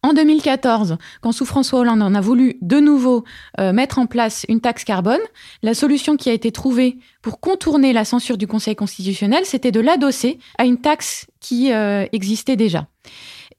En 0.02 0.14
2014, 0.14 0.98
quand 1.22 1.32
sous 1.32 1.46
François 1.46 1.82
Hollande 1.82 2.02
on 2.02 2.16
a 2.16 2.22
voulu 2.22 2.58
de 2.64 2.80
nouveau 2.80 3.24
euh, 3.60 3.72
mettre 3.72 4.00
en 4.00 4.08
place 4.08 4.48
une 4.50 4.62
taxe 4.62 4.84
carbone, 4.84 5.20
la 5.62 5.76
solution 5.76 6.18
qui 6.18 6.32
a 6.32 6.34
été 6.34 6.52
trouvée 6.52 6.98
pour 7.22 7.40
contourner 7.40 7.94
la 7.94 8.06
censure 8.06 8.38
du 8.38 8.48
Conseil 8.48 8.76
constitutionnel, 8.76 9.46
c'était 9.46 9.72
de 9.72 9.80
l'adosser 9.80 10.40
à 10.58 10.66
une 10.66 10.82
taxe 10.82 11.28
qui 11.40 11.72
existait 11.72 12.56
déjà. 12.56 12.88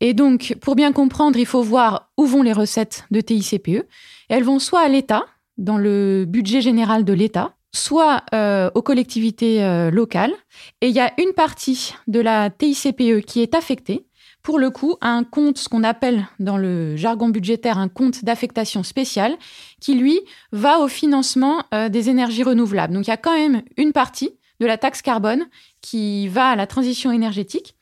Et 0.01 0.15
donc, 0.15 0.57
pour 0.61 0.77
bien 0.77 0.93
comprendre, 0.93 1.39
il 1.39 1.47
faut 1.47 1.63
voir 1.63 2.11
où 2.17 2.25
vont 2.25 2.43
les 2.43 2.53
recettes 2.53 3.05
de 3.11 3.21
TICPE. 3.21 3.87
Elles 4.29 4.45
vont 4.45 4.59
soit 4.59 4.81
à 4.81 4.89
l'État, 4.89 5.27
dans 5.59 5.77
le 5.77 6.25
budget 6.27 6.63
général 6.63 7.05
de 7.05 7.13
l'État, 7.13 7.55
soit 7.73 8.23
euh, 8.35 8.71
aux 8.75 8.83
collectivités 8.83 9.63
euh, 9.63 9.91
locales. 9.91 10.33
Et 10.81 10.89
il 10.89 10.95
y 10.95 11.01
a 11.01 11.13
une 11.19 11.33
partie 11.35 11.95
de 12.07 12.21
la 12.21 12.51
TICPE 12.51 13.25
qui 13.27 13.43
est 13.43 13.55
affectée, 13.55 14.07
pour 14.43 14.59
le 14.59 14.71
coup, 14.71 14.97
à 15.03 15.11
un 15.11 15.23
compte, 15.23 15.59
ce 15.59 15.69
qu'on 15.69 15.85
appelle 15.85 16.27
dans 16.39 16.57
le 16.57 16.97
jargon 16.97 17.29
budgétaire 17.29 17.79
un 17.79 17.89
compte 17.89 18.25
d'affectation 18.25 18.83
spéciale, 18.83 19.37
qui 19.81 19.95
lui 19.95 20.19
va 20.51 20.81
au 20.81 20.89
financement 20.89 21.65
euh, 21.75 21.91
des 21.91 22.09
énergies 22.09 22.43
renouvelables. 22.43 22.95
Donc 22.95 23.07
il 23.07 23.11
y 23.11 23.13
a 23.13 23.19
quand 23.19 23.37
même 23.37 23.63
une 23.77 23.93
partie 23.93 24.31
de 24.61 24.67
la 24.67 24.79
taxe 24.79 25.03
carbone 25.03 25.47
qui 25.83 26.29
va 26.29 26.49
à 26.49 26.57
la 26.57 26.67
transition 26.67 27.13
énergétique 27.13 27.77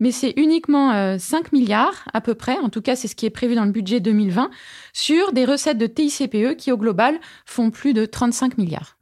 mais 0.00 0.10
c'est 0.10 0.34
uniquement 0.36 1.18
5 1.18 1.46
euh, 1.46 1.48
milliards 1.52 2.04
à 2.12 2.20
peu 2.20 2.34
près, 2.34 2.58
en 2.58 2.68
tout 2.68 2.82
cas 2.82 2.96
c'est 2.96 3.08
ce 3.08 3.14
qui 3.14 3.26
est 3.26 3.30
prévu 3.30 3.54
dans 3.54 3.64
le 3.64 3.72
budget 3.72 4.00
2020, 4.00 4.50
sur 4.92 5.32
des 5.32 5.44
recettes 5.44 5.78
de 5.78 5.86
TICPE 5.86 6.56
qui 6.56 6.72
au 6.72 6.76
global 6.76 7.18
font 7.46 7.70
plus 7.70 7.92
de 7.92 8.04
35 8.06 8.58
milliards. 8.58 8.96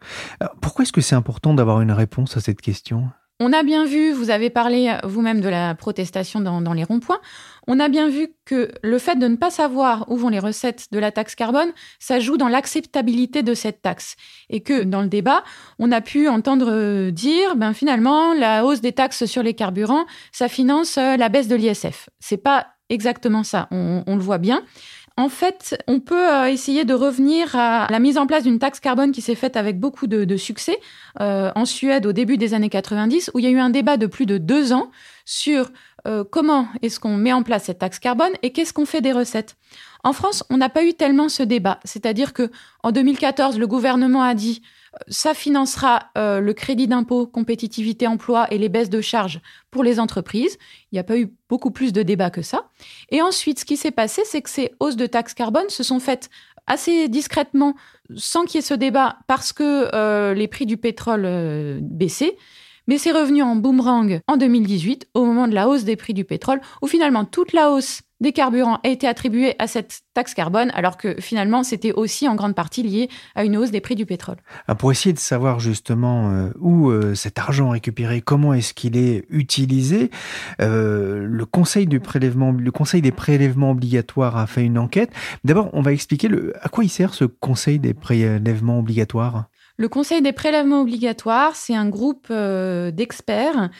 pourquoi 0.60 0.82
est-ce 0.82 0.92
que 0.92 1.00
c'est 1.00 1.14
important 1.14 1.54
d'avoir 1.54 1.80
une 1.80 1.92
réponse 1.92 2.36
à 2.36 2.40
cette 2.40 2.60
question? 2.60 3.08
On 3.40 3.54
a 3.54 3.62
bien 3.62 3.86
vu, 3.86 4.12
vous 4.12 4.28
avez 4.28 4.50
parlé 4.50 4.94
vous-même 5.02 5.40
de 5.40 5.48
la 5.48 5.74
protestation 5.74 6.40
dans, 6.40 6.72
les 6.74 6.84
ronds-points, 6.84 7.20
on 7.66 7.80
a 7.80 7.88
bien 7.88 8.08
vu 8.08 8.28
que 8.44 8.70
le 8.82 8.98
fait 8.98 9.16
de 9.16 9.26
ne 9.26 9.36
pas 9.36 9.50
savoir 9.50 10.04
où 10.10 10.16
vont 10.16 10.28
les 10.28 10.38
recettes 10.38 10.88
de 10.92 10.98
la 10.98 11.10
taxe 11.10 11.34
carbone, 11.34 11.70
ça 11.98 12.20
joue 12.20 12.36
dans 12.36 12.48
l'acceptabilité 12.48 13.42
de 13.42 13.54
cette 13.54 13.80
taxe. 13.80 14.16
Et 14.50 14.60
que 14.60 14.84
dans 14.84 15.00
le 15.00 15.08
débat, 15.08 15.42
on 15.78 15.90
a 15.90 16.02
pu 16.02 16.28
entendre 16.28 17.10
dire, 17.10 17.56
ben 17.56 17.72
finalement, 17.72 18.34
la 18.34 18.64
hausse 18.66 18.82
des 18.82 18.92
taxes 18.92 19.24
sur 19.24 19.42
les 19.42 19.54
carburants, 19.54 20.04
ça 20.32 20.48
finance 20.48 20.98
euh, 20.98 21.16
la 21.16 21.30
baisse 21.30 21.48
de 21.48 21.56
l'ISF. 21.56 22.10
C'est 22.18 22.36
pas 22.36 22.66
exactement 22.90 23.44
ça, 23.44 23.68
on 23.70 24.16
le 24.16 24.20
voit 24.20 24.38
bien. 24.38 24.62
En 25.20 25.28
fait, 25.28 25.76
on 25.86 26.00
peut 26.00 26.32
euh, 26.32 26.46
essayer 26.46 26.86
de 26.86 26.94
revenir 26.94 27.54
à 27.54 27.88
la 27.90 27.98
mise 27.98 28.16
en 28.16 28.26
place 28.26 28.44
d'une 28.44 28.58
taxe 28.58 28.80
carbone 28.80 29.12
qui 29.12 29.20
s'est 29.20 29.34
faite 29.34 29.58
avec 29.58 29.78
beaucoup 29.78 30.06
de, 30.06 30.36
succès 30.38 30.80
euh, 31.20 31.52
en 31.54 31.66
Suède 31.66 32.06
au 32.06 32.12
début 32.12 32.38
des 32.38 32.54
années 32.54 32.70
90, 32.70 33.30
où 33.34 33.38
il 33.38 33.44
y 33.44 33.46
a 33.46 33.50
eu 33.50 33.58
un 33.58 33.68
débat 33.68 33.98
de 33.98 34.06
plus 34.06 34.24
de 34.24 34.38
deux 34.38 34.72
ans 34.72 34.90
sur 35.26 35.68
euh, 36.08 36.24
comment 36.24 36.68
est-ce 36.80 36.98
qu'on 36.98 37.18
met 37.18 37.34
en 37.34 37.42
place 37.42 37.64
cette 37.64 37.80
taxe 37.80 37.98
carbone 37.98 38.32
et 38.42 38.50
qu'est-ce 38.52 38.72
qu'on 38.72 38.86
fait 38.86 39.02
des 39.02 39.12
recettes. 39.12 39.56
En 40.04 40.14
France, 40.14 40.42
on 40.48 40.56
n'a 40.56 40.70
pas 40.70 40.84
eu 40.84 40.94
tellement 40.94 41.28
ce 41.28 41.42
débat, 41.42 41.80
c'est-à-dire 41.84 42.32
que 42.32 42.50
en 42.82 42.90
2014, 42.90 43.58
le 43.58 43.66
gouvernement 43.66 44.22
a 44.22 44.32
dit 44.32 44.62
ça 45.08 45.34
financera 45.34 46.10
euh, 46.18 46.40
le 46.40 46.52
crédit 46.52 46.88
d'impôt, 46.88 47.26
compétitivité, 47.26 48.06
emploi 48.06 48.52
et 48.52 48.58
les 48.58 48.68
baisses 48.68 48.90
de 48.90 49.00
charges 49.00 49.40
pour 49.70 49.84
les 49.84 50.00
entreprises. 50.00 50.58
Il 50.90 50.96
n'y 50.96 50.98
a 50.98 51.04
pas 51.04 51.18
eu 51.18 51.32
beaucoup 51.48 51.70
plus 51.70 51.92
de 51.92 52.02
débats 52.02 52.30
que 52.30 52.42
ça. 52.42 52.68
Et 53.10 53.22
ensuite, 53.22 53.60
ce 53.60 53.64
qui 53.64 53.76
s'est 53.76 53.90
passé, 53.90 54.22
c'est 54.24 54.42
que 54.42 54.50
ces 54.50 54.72
hausses 54.80 54.96
de 54.96 55.06
taxes 55.06 55.34
carbone 55.34 55.68
se 55.68 55.82
sont 55.82 56.00
faites 56.00 56.30
assez 56.66 57.08
discrètement, 57.08 57.74
sans 58.16 58.44
qu'il 58.44 58.56
y 58.56 58.58
ait 58.58 58.66
ce 58.66 58.74
débat, 58.74 59.16
parce 59.26 59.52
que 59.52 60.34
les 60.34 60.46
prix 60.46 60.66
du 60.66 60.76
pétrole 60.76 61.80
baissaient. 61.82 62.36
Mais 62.86 62.98
c'est 62.98 63.12
revenu 63.12 63.42
en 63.42 63.56
boomerang 63.56 64.20
en 64.26 64.36
2018, 64.36 65.08
au 65.14 65.24
moment 65.24 65.48
de 65.48 65.54
la 65.54 65.68
hausse 65.68 65.84
des 65.84 65.96
prix 65.96 66.14
du 66.14 66.24
pétrole, 66.24 66.60
où 66.82 66.86
finalement 66.86 67.24
toute 67.24 67.52
la 67.52 67.70
hausse 67.70 68.02
des 68.20 68.32
carburants 68.32 68.78
a 68.84 68.88
été 68.88 69.06
attribuée 69.06 69.54
à 69.58 69.66
cette 69.66 70.02
taxe 70.14 70.34
carbone, 70.34 70.70
alors 70.74 70.96
que 70.96 71.20
finalement 71.20 71.62
c'était 71.62 71.92
aussi 71.92 72.28
en 72.28 72.34
grande 72.34 72.54
partie 72.54 72.82
lié 72.82 73.08
à 73.34 73.44
une 73.44 73.56
hausse 73.56 73.70
des 73.70 73.80
prix 73.80 73.94
du 73.94 74.06
pétrole. 74.06 74.36
Ah, 74.68 74.74
pour 74.74 74.92
essayer 74.92 75.12
de 75.12 75.18
savoir 75.18 75.60
justement 75.60 76.30
euh, 76.30 76.50
où 76.58 76.90
euh, 76.90 77.14
cet 77.14 77.38
argent 77.38 77.70
récupéré, 77.70 78.20
comment 78.20 78.52
est-ce 78.54 78.74
qu'il 78.74 78.96
est 78.96 79.24
utilisé, 79.30 80.10
euh, 80.60 81.26
le 81.26 81.44
Conseil 81.46 81.86
des 81.86 81.98
prélèvements 81.98 82.50
obligatoires 83.70 84.36
a 84.36 84.46
fait 84.46 84.64
une 84.64 84.78
enquête. 84.78 85.10
D'abord, 85.44 85.70
on 85.72 85.82
va 85.82 85.92
expliquer 85.92 86.28
à 86.60 86.68
quoi 86.68 86.84
il 86.84 86.88
sert 86.88 87.14
ce 87.14 87.24
Conseil 87.24 87.78
des 87.78 87.94
prélèvements 87.94 88.78
obligatoires? 88.78 89.49
Le 89.80 89.88
Conseil 89.88 90.20
des 90.20 90.32
prélèvements 90.32 90.82
obligatoires, 90.82 91.56
c'est 91.56 91.74
un 91.74 91.88
groupe 91.88 92.26
euh, 92.30 92.90
d'experts 92.90 93.70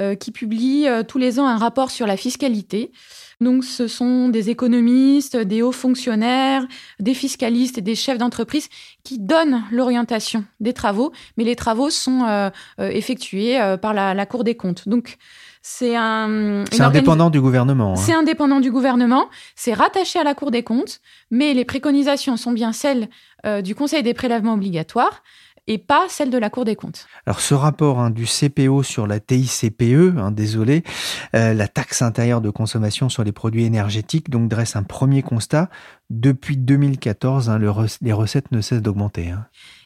euh, 0.00 0.16
qui 0.16 0.32
publie 0.32 0.88
euh, 0.88 1.04
tous 1.04 1.18
les 1.18 1.38
ans 1.38 1.46
un 1.46 1.58
rapport 1.58 1.92
sur 1.92 2.08
la 2.08 2.16
fiscalité. 2.16 2.90
Donc, 3.40 3.62
ce 3.62 3.86
sont 3.86 4.30
des 4.30 4.50
économistes, 4.50 5.36
des 5.36 5.62
hauts 5.62 5.70
fonctionnaires, 5.70 6.66
des 6.98 7.14
fiscalistes 7.14 7.78
et 7.78 7.82
des 7.82 7.94
chefs 7.94 8.18
d'entreprise 8.18 8.68
qui 9.04 9.20
donnent 9.20 9.62
l'orientation 9.70 10.44
des 10.58 10.72
travaux, 10.72 11.12
mais 11.36 11.44
les 11.44 11.54
travaux 11.54 11.88
sont 11.88 12.50
effectués 12.78 13.58
par 13.82 13.92
la, 13.92 14.26
Cour 14.26 14.44
des 14.44 14.56
comptes. 14.56 14.88
Donc, 14.88 15.18
c'est 15.62 15.96
un. 15.96 16.64
C'est 16.70 16.80
indépendant 16.80 17.28
du 17.28 17.40
gouvernement. 17.40 17.92
Hein. 17.92 17.96
C'est 17.96 18.14
indépendant 18.14 18.60
du 18.60 18.70
gouvernement. 18.70 19.26
C'est 19.56 19.74
rattaché 19.74 20.20
à 20.20 20.24
la 20.24 20.34
Cour 20.34 20.52
des 20.52 20.62
comptes, 20.62 21.00
mais 21.30 21.54
les 21.54 21.64
préconisations 21.64 22.36
sont 22.36 22.52
bien 22.52 22.72
celles 22.72 23.08
du 23.62 23.74
Conseil 23.74 24.02
des 24.02 24.14
prélèvements 24.14 24.54
obligatoires 24.54 25.22
et 25.66 25.78
pas 25.78 26.06
celle 26.08 26.30
de 26.30 26.38
la 26.38 26.50
Cour 26.50 26.64
des 26.64 26.76
comptes. 26.76 27.06
Alors 27.26 27.40
ce 27.40 27.54
rapport 27.54 27.98
hein, 27.98 28.10
du 28.10 28.26
CPO 28.26 28.82
sur 28.82 29.06
la 29.06 29.20
TICPE, 29.20 30.16
hein, 30.18 30.30
désolé, 30.30 30.82
euh, 31.34 31.54
la 31.54 31.68
taxe 31.68 32.02
intérieure 32.02 32.40
de 32.40 32.50
consommation 32.50 33.08
sur 33.08 33.24
les 33.24 33.32
produits 33.32 33.64
énergétiques, 33.64 34.30
donc 34.30 34.48
dresse 34.48 34.76
un 34.76 34.82
premier 34.82 35.22
constat. 35.22 35.70
Depuis 36.10 36.58
2014, 36.58 37.48
hein, 37.48 37.58
les 38.02 38.12
recettes 38.12 38.52
ne 38.52 38.60
cessent 38.60 38.82
d'augmenter. 38.82 39.32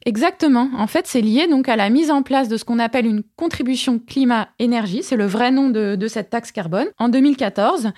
Exactement. 0.05 0.71
En 0.77 0.87
fait, 0.87 1.07
c'est 1.07 1.21
lié 1.21 1.47
donc 1.47 1.69
à 1.69 1.77
la 1.77 1.91
mise 1.91 2.11
en 2.11 2.23
place 2.23 2.49
de 2.49 2.57
ce 2.57 2.65
qu'on 2.65 2.79
appelle 2.79 3.07
une 3.07 3.23
contribution 3.37 3.99
climat-énergie. 3.99 5.03
C'est 5.03 5.17
le 5.17 5.27
vrai 5.27 5.51
nom 5.51 5.71
de, 5.71 6.09
cette 6.09 6.31
taxe 6.31 6.51
carbone 6.51 6.87
en 6.99 7.09
2014, 7.09 7.93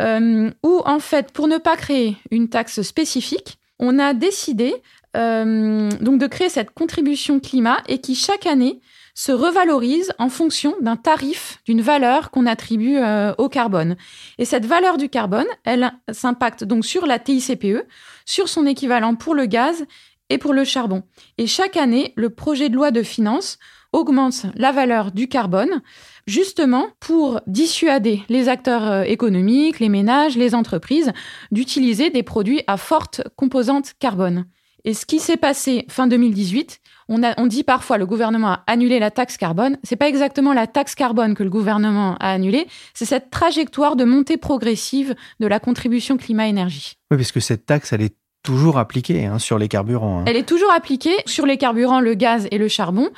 euh, 0.00 0.50
où 0.62 0.82
en 0.84 0.98
fait, 0.98 1.32
pour 1.32 1.48
ne 1.48 1.58
pas 1.58 1.76
créer 1.76 2.16
une 2.30 2.48
taxe 2.48 2.82
spécifique, 2.82 3.58
on 3.78 3.98
a 3.98 4.14
décidé 4.14 4.74
donc 5.18 6.18
de 6.18 6.26
créer 6.26 6.48
cette 6.48 6.70
contribution 6.70 7.40
climat 7.40 7.78
et 7.88 8.00
qui 8.00 8.14
chaque 8.14 8.46
année 8.46 8.80
se 9.18 9.32
revalorise 9.32 10.12
en 10.20 10.28
fonction 10.28 10.76
d'un 10.80 10.94
tarif, 10.94 11.58
d'une 11.64 11.80
valeur 11.80 12.30
qu'on 12.30 12.46
attribue 12.46 12.98
euh, 12.98 13.34
au 13.36 13.48
carbone. 13.48 13.96
Et 14.38 14.44
cette 14.44 14.64
valeur 14.64 14.96
du 14.96 15.08
carbone, 15.08 15.48
elle 15.64 15.90
s'impacte 16.12 16.62
donc 16.62 16.84
sur 16.84 17.04
la 17.04 17.18
TICPE, 17.18 17.84
sur 18.24 18.48
son 18.48 18.64
équivalent 18.64 19.16
pour 19.16 19.34
le 19.34 19.46
gaz 19.46 19.86
et 20.30 20.38
pour 20.38 20.52
le 20.52 20.62
charbon. 20.62 21.02
Et 21.36 21.48
chaque 21.48 21.76
année, 21.76 22.12
le 22.14 22.30
projet 22.30 22.68
de 22.68 22.76
loi 22.76 22.92
de 22.92 23.02
finances 23.02 23.58
augmente 23.92 24.46
la 24.54 24.70
valeur 24.70 25.10
du 25.10 25.26
carbone, 25.26 25.82
justement 26.28 26.86
pour 27.00 27.40
dissuader 27.48 28.22
les 28.28 28.48
acteurs 28.48 28.86
euh, 28.86 29.02
économiques, 29.02 29.80
les 29.80 29.88
ménages, 29.88 30.36
les 30.36 30.54
entreprises, 30.54 31.12
d'utiliser 31.50 32.10
des 32.10 32.22
produits 32.22 32.62
à 32.68 32.76
forte 32.76 33.22
composante 33.34 33.94
carbone. 33.98 34.46
Et 34.84 34.94
ce 34.94 35.06
qui 35.06 35.18
s'est 35.18 35.36
passé 35.36 35.86
fin 35.88 36.06
2018, 36.06 36.80
on, 37.08 37.22
a, 37.22 37.34
on 37.40 37.46
dit 37.46 37.64
parfois 37.64 37.98
le 37.98 38.06
gouvernement 38.06 38.48
a 38.48 38.64
annulé 38.66 38.98
la 38.98 39.10
taxe 39.10 39.36
carbone. 39.36 39.78
C'est 39.82 39.96
pas 39.96 40.08
exactement 40.08 40.52
la 40.52 40.66
taxe 40.66 40.94
carbone 40.94 41.34
que 41.34 41.42
le 41.42 41.50
gouvernement 41.50 42.16
a 42.20 42.30
annulée, 42.30 42.66
c'est 42.94 43.04
cette 43.04 43.30
trajectoire 43.30 43.96
de 43.96 44.04
montée 44.04 44.36
progressive 44.36 45.14
de 45.40 45.46
la 45.46 45.60
contribution 45.60 46.16
climat-énergie. 46.16 46.94
Oui, 47.10 47.16
parce 47.16 47.32
que 47.32 47.40
cette 47.40 47.66
taxe, 47.66 47.92
elle 47.92 48.02
est 48.02 48.16
toujours 48.42 48.78
appliquée 48.78 49.26
hein, 49.26 49.38
sur 49.38 49.58
les 49.58 49.68
carburants. 49.68 50.20
Hein. 50.20 50.24
Elle 50.26 50.36
est 50.36 50.48
toujours 50.48 50.72
appliquée 50.72 51.16
sur 51.26 51.44
les 51.44 51.56
carburants, 51.56 52.00
le 52.00 52.14
gaz 52.14 52.46
et 52.50 52.58
le 52.58 52.68
charbon. 52.68 53.10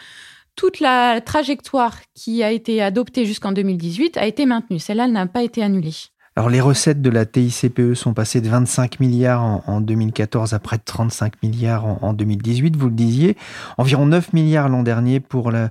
Toute 0.57 0.81
la 0.81 1.21
trajectoire 1.21 1.99
qui 2.15 2.43
a 2.43 2.51
été 2.51 2.83
adoptée 2.83 3.25
jusqu'en 3.25 3.53
2018 3.53 4.17
a 4.17 4.27
été 4.27 4.47
maintenue. 4.47 4.79
Celle-là 4.79 5.09
n'a 5.09 5.27
pas 5.27 5.43
été 5.43 5.63
annulée. 5.63 5.95
Alors 6.37 6.49
les 6.49 6.61
recettes 6.61 7.03
de 7.03 7.11
la 7.11 7.27
TICPE 7.27 7.95
sont 7.95 8.15
passées 8.15 8.41
de 8.41 8.49
25 8.49 9.01
milliards 9.01 9.43
en, 9.43 9.81
2014 9.81 10.55
à 10.55 10.61
près 10.61 10.79
de 10.79 10.85
35 10.85 11.43
milliards 11.43 11.85
en, 11.85 12.13
2018, 12.13 12.77
vous 12.77 12.87
le 12.87 12.95
disiez. 12.95 13.37
Environ 13.79 14.07
9 14.07 14.33
milliards 14.33 14.69
l'an 14.69 14.85
dernier 14.85 15.19
pour 15.19 15.51
la, 15.51 15.71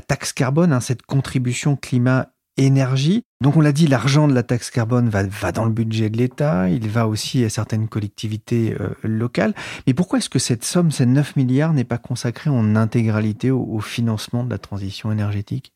taxe 0.00 0.32
carbone, 0.32 0.72
hein, 0.72 0.80
cette 0.80 1.02
contribution 1.02 1.76
climat 1.76 2.26
énergie. 2.56 3.22
Donc 3.40 3.56
on 3.56 3.60
l'a 3.60 3.70
dit, 3.70 3.86
l'argent 3.86 4.26
de 4.26 4.34
la 4.34 4.42
taxe 4.42 4.70
carbone 4.70 5.08
va, 5.08 5.52
dans 5.52 5.64
le 5.64 5.70
budget 5.70 6.10
de 6.10 6.16
l'État, 6.16 6.68
il 6.68 6.88
va 6.88 7.06
aussi 7.06 7.44
à 7.44 7.48
certaines 7.48 7.86
collectivités 7.86 8.76
euh, 8.80 8.90
locales. 9.04 9.54
Mais 9.86 9.94
pourquoi 9.94 10.18
est-ce 10.18 10.28
que 10.28 10.40
cette 10.40 10.64
somme, 10.64 10.90
ces 10.90 11.06
9 11.06 11.36
milliards, 11.36 11.72
n'est 11.72 11.84
pas 11.84 11.98
consacrée 11.98 12.50
en 12.50 12.74
intégralité 12.74 13.52
au 13.52 13.78
financement 13.78 14.42
de 14.42 14.50
la 14.50 14.58
transition 14.58 15.12
énergétique? 15.12 15.72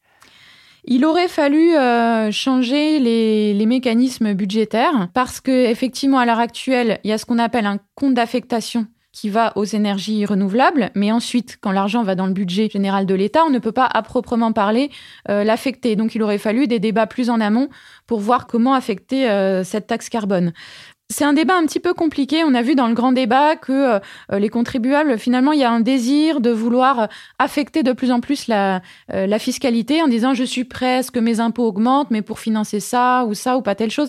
Il 0.86 1.04
aurait 1.04 1.28
fallu 1.28 1.74
euh, 1.74 2.30
changer 2.30 2.98
les, 2.98 3.66
mécanismes 3.66 4.34
budgétaires 4.34 5.08
parce 5.14 5.40
que 5.40 5.50
effectivement 5.50 6.18
à 6.18 6.26
l'heure 6.26 6.38
actuelle, 6.38 7.00
il 7.02 7.10
y 7.10 7.12
a 7.12 7.18
ce 7.18 7.24
qu'on 7.24 7.38
appelle 7.38 7.66
un 7.66 7.78
compte 7.94 8.14
d'affectation 8.14 8.86
qui 9.10 9.30
va 9.30 9.52
aux 9.56 9.64
énergies 9.64 10.26
renouvelables, 10.26 10.90
mais 10.96 11.12
ensuite, 11.12 11.56
quand 11.60 11.70
l'argent 11.70 12.02
va 12.02 12.16
dans 12.16 12.26
le 12.26 12.32
budget 12.32 12.68
général 12.68 13.06
de 13.06 13.14
l'État, 13.14 13.44
on 13.46 13.50
ne 13.50 13.60
peut 13.60 13.72
pas 13.72 13.86
à 13.86 14.02
proprement 14.02 14.52
parler 14.52 14.90
euh, 15.30 15.44
l'affecter. 15.44 15.94
Donc, 15.94 16.16
il 16.16 16.22
aurait 16.22 16.36
fallu 16.36 16.66
des 16.66 16.80
débats 16.80 17.06
plus 17.06 17.30
en 17.30 17.40
amont 17.40 17.68
pour 18.08 18.18
voir 18.18 18.48
comment 18.48 18.74
affecter 18.74 19.30
euh, 19.30 19.62
cette 19.62 19.86
taxe 19.86 20.08
carbone. 20.08 20.52
C'est 21.10 21.24
un 21.24 21.34
débat 21.34 21.54
un 21.56 21.66
petit 21.66 21.80
peu 21.80 21.92
compliqué. 21.92 22.44
On 22.44 22.54
a 22.54 22.62
vu 22.62 22.74
dans 22.74 22.88
le 22.88 22.94
grand 22.94 23.12
débat 23.12 23.56
que 23.56 23.72
euh, 23.72 24.38
les 24.38 24.48
contribuables, 24.48 25.18
finalement, 25.18 25.52
il 25.52 25.60
y 25.60 25.64
a 25.64 25.70
un 25.70 25.80
désir 25.80 26.40
de 26.40 26.50
vouloir 26.50 27.08
affecter 27.38 27.82
de 27.82 27.92
plus 27.92 28.10
en 28.10 28.20
plus 28.20 28.48
la, 28.48 28.80
euh, 29.12 29.26
la 29.26 29.38
fiscalité 29.38 30.00
en 30.00 30.08
disant 30.08 30.32
je 30.32 30.44
suis 30.44 30.64
prêt 30.64 31.02
ce 31.02 31.10
que 31.10 31.20
mes 31.20 31.40
impôts 31.40 31.66
augmentent, 31.66 32.10
mais 32.10 32.22
pour 32.22 32.38
financer 32.38 32.80
ça 32.80 33.26
ou 33.26 33.34
ça 33.34 33.58
ou 33.58 33.62
pas 33.62 33.74
telle 33.74 33.90
chose 33.90 34.08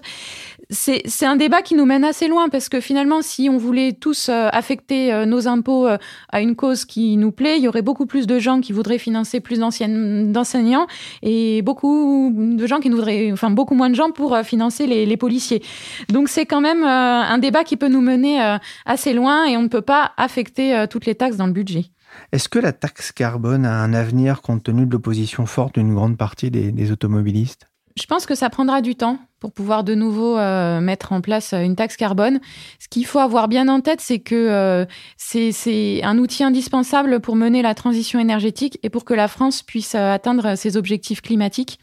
c'est 0.69 1.25
un 1.25 1.35
débat 1.35 1.61
qui 1.61 1.75
nous 1.75 1.85
mène 1.85 2.03
assez 2.03 2.27
loin 2.27 2.49
parce 2.49 2.69
que 2.69 2.79
finalement, 2.79 3.21
si 3.21 3.49
on 3.49 3.57
voulait 3.57 3.93
tous 3.93 4.29
euh, 4.29 4.49
affecter 4.51 5.13
euh, 5.13 5.25
nos 5.25 5.47
impôts 5.47 5.87
euh, 5.87 5.97
à 6.29 6.41
une 6.41 6.55
cause 6.55 6.85
qui 6.85 7.17
nous 7.17 7.31
plaît, 7.31 7.57
il 7.57 7.63
y 7.63 7.67
aurait 7.67 7.81
beaucoup 7.81 8.05
plus 8.05 8.25
de 8.25 8.39
gens 8.39 8.61
qui 8.61 8.73
voudraient 8.73 8.97
financer 8.97 9.39
plus 9.39 9.59
d'enseignants 9.59 10.87
et 11.21 11.61
beaucoup 11.61 12.33
de 12.35 12.67
gens 12.67 12.79
qui 12.79 12.89
voudraient, 12.89 13.31
enfin 13.31 13.51
beaucoup 13.51 13.75
moins 13.75 13.89
de 13.89 13.95
gens 13.95 14.11
pour 14.11 14.37
financer 14.39 14.87
les, 14.87 15.15
policiers. 15.17 15.63
Donc 16.09 16.27
c'est 16.27 16.45
quand 16.45 16.59
même 16.59 16.83
un 16.83 17.37
débat 17.37 17.63
qui 17.63 17.77
peut 17.77 17.87
nous 17.87 18.01
mener 18.01 18.57
assez 18.85 19.13
loin 19.13 19.45
et 19.45 19.55
on 19.55 19.61
ne 19.61 19.69
peut 19.69 19.81
pas 19.81 20.11
affecter 20.17 20.85
toutes 20.89 21.05
les 21.05 21.15
taxes 21.15 21.37
dans 21.37 21.47
le 21.47 21.53
budget. 21.53 21.85
Est-ce 22.33 22.49
que 22.49 22.59
la 22.59 22.73
taxe 22.73 23.13
carbone 23.13 23.65
a 23.65 23.81
un 23.81 23.93
avenir 23.93 24.41
compte 24.41 24.63
tenu 24.63 24.85
de 24.85 24.91
l'opposition 24.91 25.45
forte 25.45 25.75
d'une 25.75 25.93
grande 25.93 26.17
partie 26.17 26.51
des 26.51 26.91
automobilistes? 26.91 27.67
Je 27.97 28.07
pense 28.07 28.25
que 28.25 28.35
ça 28.35 28.49
prendra 28.49 28.81
du 28.81 28.95
temps 28.95 29.19
pour 29.39 29.53
pouvoir 29.53 29.85
de 29.85 29.95
nouveau 29.95 30.37
euh, 30.37 30.81
mettre 30.81 31.13
en 31.13 31.21
place 31.21 31.53
euh, 31.53 31.61
une 31.61 31.77
taxe 31.77 31.95
carbone. 31.95 32.41
Ce 32.79 32.89
qu'il 32.89 33.05
faut 33.05 33.19
avoir 33.19 33.47
bien 33.47 33.69
en 33.69 33.79
tête, 33.79 34.01
c'est 34.01 34.19
que 34.19 34.35
euh, 34.35 34.85
c'est 35.17 36.03
un 36.03 36.17
outil 36.17 36.43
indispensable 36.43 37.21
pour 37.21 37.37
mener 37.37 37.61
la 37.61 37.73
transition 37.73 38.19
énergétique 38.19 38.79
et 38.83 38.89
pour 38.89 39.05
que 39.05 39.13
la 39.13 39.29
France 39.29 39.63
puisse 39.63 39.95
atteindre 39.95 40.55
ses 40.55 40.75
objectifs 40.75 41.21
climatiques. 41.21 41.79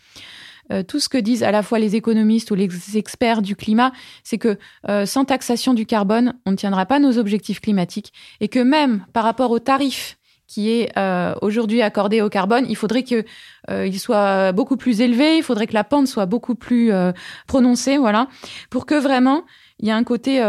tout 0.88 1.00
ce 1.00 1.08
que 1.08 1.18
disent 1.18 1.42
à 1.42 1.50
la 1.50 1.62
fois 1.62 1.78
les 1.78 1.96
économistes 1.96 2.50
ou 2.50 2.54
les 2.54 2.68
experts 2.96 3.42
du 3.42 3.56
climat, 3.56 3.92
c'est 4.22 4.38
que 4.38 4.58
sans 5.04 5.24
taxation 5.24 5.74
du 5.74 5.86
carbone, 5.86 6.34
on 6.46 6.52
ne 6.52 6.56
tiendra 6.56 6.86
pas 6.86 6.98
nos 6.98 7.18
objectifs 7.18 7.60
climatiques 7.60 8.12
et 8.40 8.48
que 8.48 8.60
même 8.60 9.04
par 9.12 9.24
rapport 9.24 9.50
aux 9.50 9.58
tarifs 9.58 10.16
qui 10.46 10.70
est 10.70 10.92
euh, 10.98 11.34
aujourd'hui 11.40 11.82
accordé 11.82 12.20
au 12.20 12.28
carbone, 12.28 12.66
il 12.68 12.76
faudrait 12.76 13.02
qu'il 13.02 13.24
euh, 13.70 13.92
soit 13.92 14.52
beaucoup 14.52 14.76
plus 14.76 15.00
élevé, 15.00 15.38
il 15.38 15.42
faudrait 15.42 15.66
que 15.66 15.74
la 15.74 15.84
pente 15.84 16.06
soit 16.06 16.26
beaucoup 16.26 16.54
plus 16.54 16.92
euh, 16.92 17.12
prononcée, 17.46 17.96
voilà, 17.96 18.28
pour 18.70 18.84
que 18.86 18.94
vraiment 18.94 19.44
il 19.78 19.86
y 19.86 19.88
ait 19.88 19.94
un 19.94 20.04
côté 20.04 20.40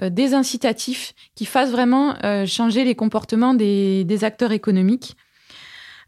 désincitatif 0.00 1.12
qui 1.34 1.44
fasse 1.44 1.70
vraiment 1.70 2.14
changer 2.46 2.82
les 2.82 2.94
comportements 2.94 3.52
des, 3.52 4.04
des, 4.04 4.24
acteurs 4.24 4.52
économiques. 4.52 5.18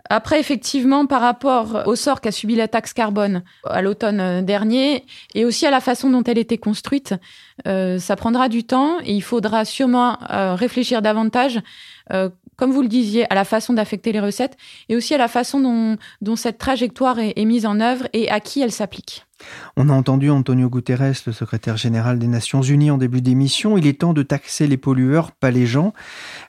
Après, 0.08 0.40
effectivement, 0.40 1.04
par 1.04 1.20
rapport 1.20 1.82
au 1.84 1.96
sort 1.96 2.22
qu'a 2.22 2.32
subi 2.32 2.54
la 2.54 2.68
taxe 2.68 2.94
carbone 2.94 3.42
à 3.64 3.82
l'automne 3.82 4.42
dernier 4.42 5.04
et 5.34 5.44
aussi 5.44 5.66
à 5.66 5.70
la 5.70 5.80
façon 5.80 6.08
dont 6.08 6.22
elle 6.24 6.38
était 6.38 6.56
construite, 6.56 7.14
ça 7.66 8.16
prendra 8.16 8.48
du 8.48 8.64
temps 8.64 8.96
et 9.04 9.12
il 9.12 9.22
faudra 9.22 9.66
sûrement 9.66 10.16
réfléchir 10.30 11.02
davantage 11.02 11.60
comme 12.62 12.70
vous 12.70 12.82
le 12.82 12.88
disiez, 12.88 13.28
à 13.28 13.34
la 13.34 13.44
façon 13.44 13.72
d'affecter 13.72 14.12
les 14.12 14.20
recettes 14.20 14.56
et 14.88 14.94
aussi 14.94 15.16
à 15.16 15.18
la 15.18 15.26
façon 15.26 15.98
dont, 16.20 16.36
cette 16.36 16.58
trajectoire 16.58 17.18
est, 17.18 17.44
mise 17.44 17.66
en 17.66 17.80
œuvre 17.80 18.06
et 18.12 18.30
à 18.30 18.38
qui 18.38 18.60
elle 18.60 18.70
s'applique. 18.70 19.26
On 19.76 19.88
a 19.88 19.92
entendu 19.92 20.30
Antonio 20.30 20.70
Guterres, 20.70 21.12
le 21.26 21.32
secrétaire 21.32 21.76
général 21.76 22.20
des 22.20 22.28
Nations 22.28 22.62
Unies, 22.62 22.92
en 22.92 22.98
début 22.98 23.20
d'émission. 23.20 23.76
Il 23.76 23.88
est 23.88 23.98
temps 24.02 24.12
de 24.12 24.22
taxer 24.22 24.68
les 24.68 24.76
pollueurs, 24.76 25.32
pas 25.32 25.50
les 25.50 25.66
gens. 25.66 25.92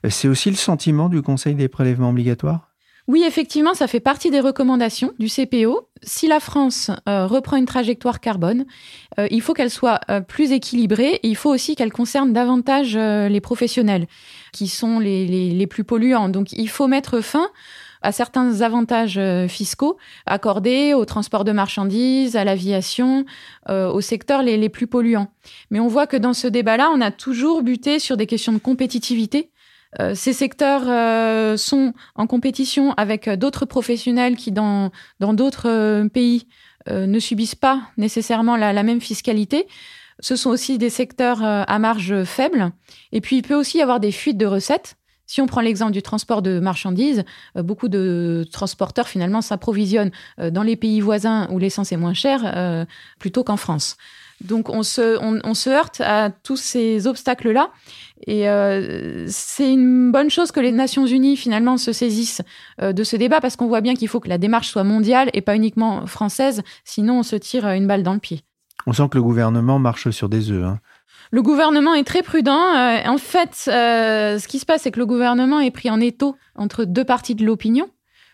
C'est 0.07 0.27
aussi 0.27 0.51
le 0.51 0.55
sentiment 0.55 1.09
du 1.09 1.23
Conseil 1.23 1.55
des 1.55 1.67
prélèvements 1.67 2.11
obligatoires? 2.11 2.72
Oui, 3.09 3.23
effectivement, 3.27 3.73
ça 3.73 3.87
fait 3.87 3.99
partie 3.99 4.31
des 4.31 4.39
recommandations 4.39 5.11
du 5.19 5.27
CPO. 5.27 5.89
Si 6.03 6.27
la 6.27 6.39
France 6.39 6.89
euh, 7.09 7.27
reprend 7.27 7.57
une 7.57 7.65
trajectoire 7.65 8.21
carbone, 8.21 8.65
euh, 9.19 9.27
il 9.29 9.41
faut 9.41 9.53
qu'elle 9.53 9.69
soit 9.69 9.99
euh, 10.09 10.21
plus 10.21 10.53
équilibrée 10.53 11.19
et 11.21 11.27
il 11.27 11.35
faut 11.35 11.49
aussi 11.49 11.75
qu'elle 11.75 11.91
concerne 11.91 12.31
davantage 12.31 12.95
les 12.95 13.41
professionnels 13.41 14.07
qui 14.53 14.69
sont 14.69 14.99
les, 14.99 15.67
plus 15.67 15.83
polluants. 15.83 16.29
Donc 16.29 16.53
il 16.53 16.69
faut 16.69 16.87
mettre 16.87 17.19
fin 17.19 17.49
à 18.01 18.11
certains 18.11 18.61
avantages 18.61 19.19
fiscaux 19.47 19.97
accordés 20.25 20.93
au 20.93 21.05
transport 21.05 21.43
de 21.45 21.53
marchandises, 21.53 22.35
à 22.35 22.43
l'aviation, 22.43 23.25
aux 23.69 24.01
secteurs 24.01 24.43
les, 24.43 24.57
les, 24.57 24.69
plus 24.69 24.87
polluants. 24.87 25.29
Mais 25.71 25.79
on 25.79 25.87
voit 25.87 26.05
que 26.05 26.17
dans 26.17 26.33
ce 26.33 26.47
débat-là, 26.47 26.91
on 26.93 26.99
a 26.99 27.11
toujours 27.11 27.63
buté 27.63 27.99
sur 27.99 28.17
des 28.17 28.27
questions 28.27 28.51
de 28.51 28.57
compétitivité 28.57 29.51
euh, 29.99 30.15
ces 30.15 30.33
secteurs 30.33 30.83
euh, 30.87 31.57
sont 31.57 31.93
en 32.15 32.27
compétition 32.27 32.93
avec 32.93 33.29
d'autres 33.29 33.65
professionnels 33.65 34.35
qui, 34.35 34.51
dans 34.51 34.91
d'autres 35.19 35.69
euh, 35.69 36.07
pays, 36.07 36.47
ne 36.89 37.17
subissent 37.17 37.55
pas 37.55 37.81
nécessairement 37.95 38.57
la, 38.57 38.83
même 38.83 38.99
fiscalité. 38.99 39.67
Ce 40.19 40.35
sont 40.35 40.49
aussi 40.49 40.77
des 40.77 40.89
secteurs 40.89 41.41
à 41.41 41.79
marge 41.79 42.25
faible. 42.25 42.73
Et 43.13 43.21
puis, 43.21 43.37
il 43.37 43.41
peut 43.41 43.55
aussi 43.55 43.77
y 43.77 43.81
avoir 43.81 44.01
des 44.01 44.11
fuites 44.11 44.37
de 44.37 44.45
recettes. 44.45 44.97
Si 45.25 45.39
on 45.39 45.47
prend 45.47 45.61
l'exemple 45.61 45.93
du 45.93 46.01
transport 46.01 46.41
de 46.41 46.59
marchandises, 46.59 47.23
beaucoup 47.55 47.87
de 47.87 48.45
transporteurs 48.51 49.07
finalement 49.07 49.39
s'approvisionnent 49.39 50.11
dans 50.37 50.61
les 50.61 50.75
pays 50.75 50.99
voisins 50.99 51.47
où 51.51 51.57
l'essence 51.57 51.93
est 51.93 51.97
moins 51.97 52.13
chère 52.13 52.85
plutôt 53.17 53.45
qu'en 53.45 53.55
France. 53.55 53.95
Donc 54.43 54.69
on 54.69 54.83
se, 54.83 55.17
on, 55.21 55.53
se 55.53 55.69
heurte 55.69 56.01
à 56.01 56.29
tous 56.29 56.57
ces 56.57 57.07
obstacles-là. 57.07 57.69
Et 58.27 58.49
euh, 58.49 59.25
c'est 59.27 59.71
une 59.71 60.11
bonne 60.11 60.29
chose 60.29 60.51
que 60.51 60.59
les 60.59 60.71
Nations 60.71 61.05
Unies 61.05 61.35
finalement 61.35 61.77
se 61.77 61.91
saisissent 61.91 62.41
euh, 62.81 62.93
de 62.93 63.03
ce 63.03 63.15
débat 63.15 63.41
parce 63.41 63.55
qu'on 63.55 63.67
voit 63.67 63.81
bien 63.81 63.95
qu'il 63.95 64.07
faut 64.07 64.19
que 64.19 64.29
la 64.29 64.37
démarche 64.37 64.69
soit 64.69 64.83
mondiale 64.83 65.29
et 65.33 65.41
pas 65.41 65.55
uniquement 65.55 66.05
française, 66.05 66.61
sinon 66.85 67.19
on 67.19 67.23
se 67.23 67.35
tire 67.35 67.67
une 67.69 67.87
balle 67.87 68.03
dans 68.03 68.13
le 68.13 68.19
pied. 68.19 68.41
On 68.85 68.93
sent 68.93 69.07
que 69.09 69.17
le 69.17 69.23
gouvernement 69.23 69.79
marche 69.79 70.09
sur 70.09 70.29
des 70.29 70.51
œufs. 70.51 70.65
Hein. 70.65 70.79
Le 71.31 71.41
gouvernement 71.41 71.93
est 71.95 72.03
très 72.03 72.21
prudent. 72.21 72.75
Euh, 72.75 72.99
en 73.05 73.17
fait, 73.17 73.55
ce 73.55 74.47
qui 74.47 74.59
se 74.59 74.65
passe, 74.65 74.83
c'est 74.83 74.91
que 74.91 74.99
le 74.99 75.05
gouvernement 75.05 75.59
est 75.59 75.71
pris 75.71 75.89
en 75.89 75.99
étau 75.99 76.35
entre 76.55 76.85
deux 76.85 77.05
parties 77.05 77.35
de 77.35 77.45
l'opinion. 77.45 77.89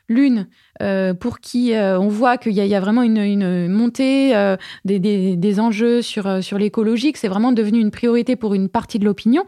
L'une, 0.09 0.47
euh, 0.81 1.13
pour 1.13 1.39
qui 1.39 1.73
euh, 1.75 1.99
on 1.99 2.07
voit 2.07 2.39
qu'il 2.39 2.53
y, 2.53 2.75
a 2.75 2.79
vraiment 2.79 3.03
une, 3.03 3.67
montée 3.67 4.35
euh, 4.35 4.57
des, 4.83 5.59
enjeux 5.59 6.01
sur, 6.01 6.43
sur 6.43 6.57
l'écologie, 6.57 7.13
que 7.13 7.19
c'est 7.19 7.27
vraiment 7.27 7.51
devenu 7.51 7.79
une 7.79 7.91
priorité 7.91 8.35
pour 8.35 8.55
une 8.55 8.69
partie 8.69 8.97
de 8.97 9.05
l'opinion. 9.05 9.45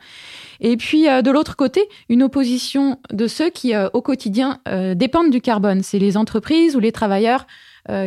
Et 0.60 0.78
puis, 0.78 1.06
de 1.06 1.32
l'autre 1.32 1.56
côté, 1.56 1.82
une 2.10 2.22
opposition 2.22 3.00
de 3.12 3.26
ceux 3.26 3.50
qui, 3.50 3.74
au 3.76 4.02
quotidien, 4.04 4.60
dépendent 4.96 5.32
du 5.32 5.42
carbone. 5.42 5.82
C'est 5.82 5.98
les 5.98 6.18
entreprises 6.18 6.76
ou 6.76 6.80
les 6.80 6.92
travailleurs 6.92 7.48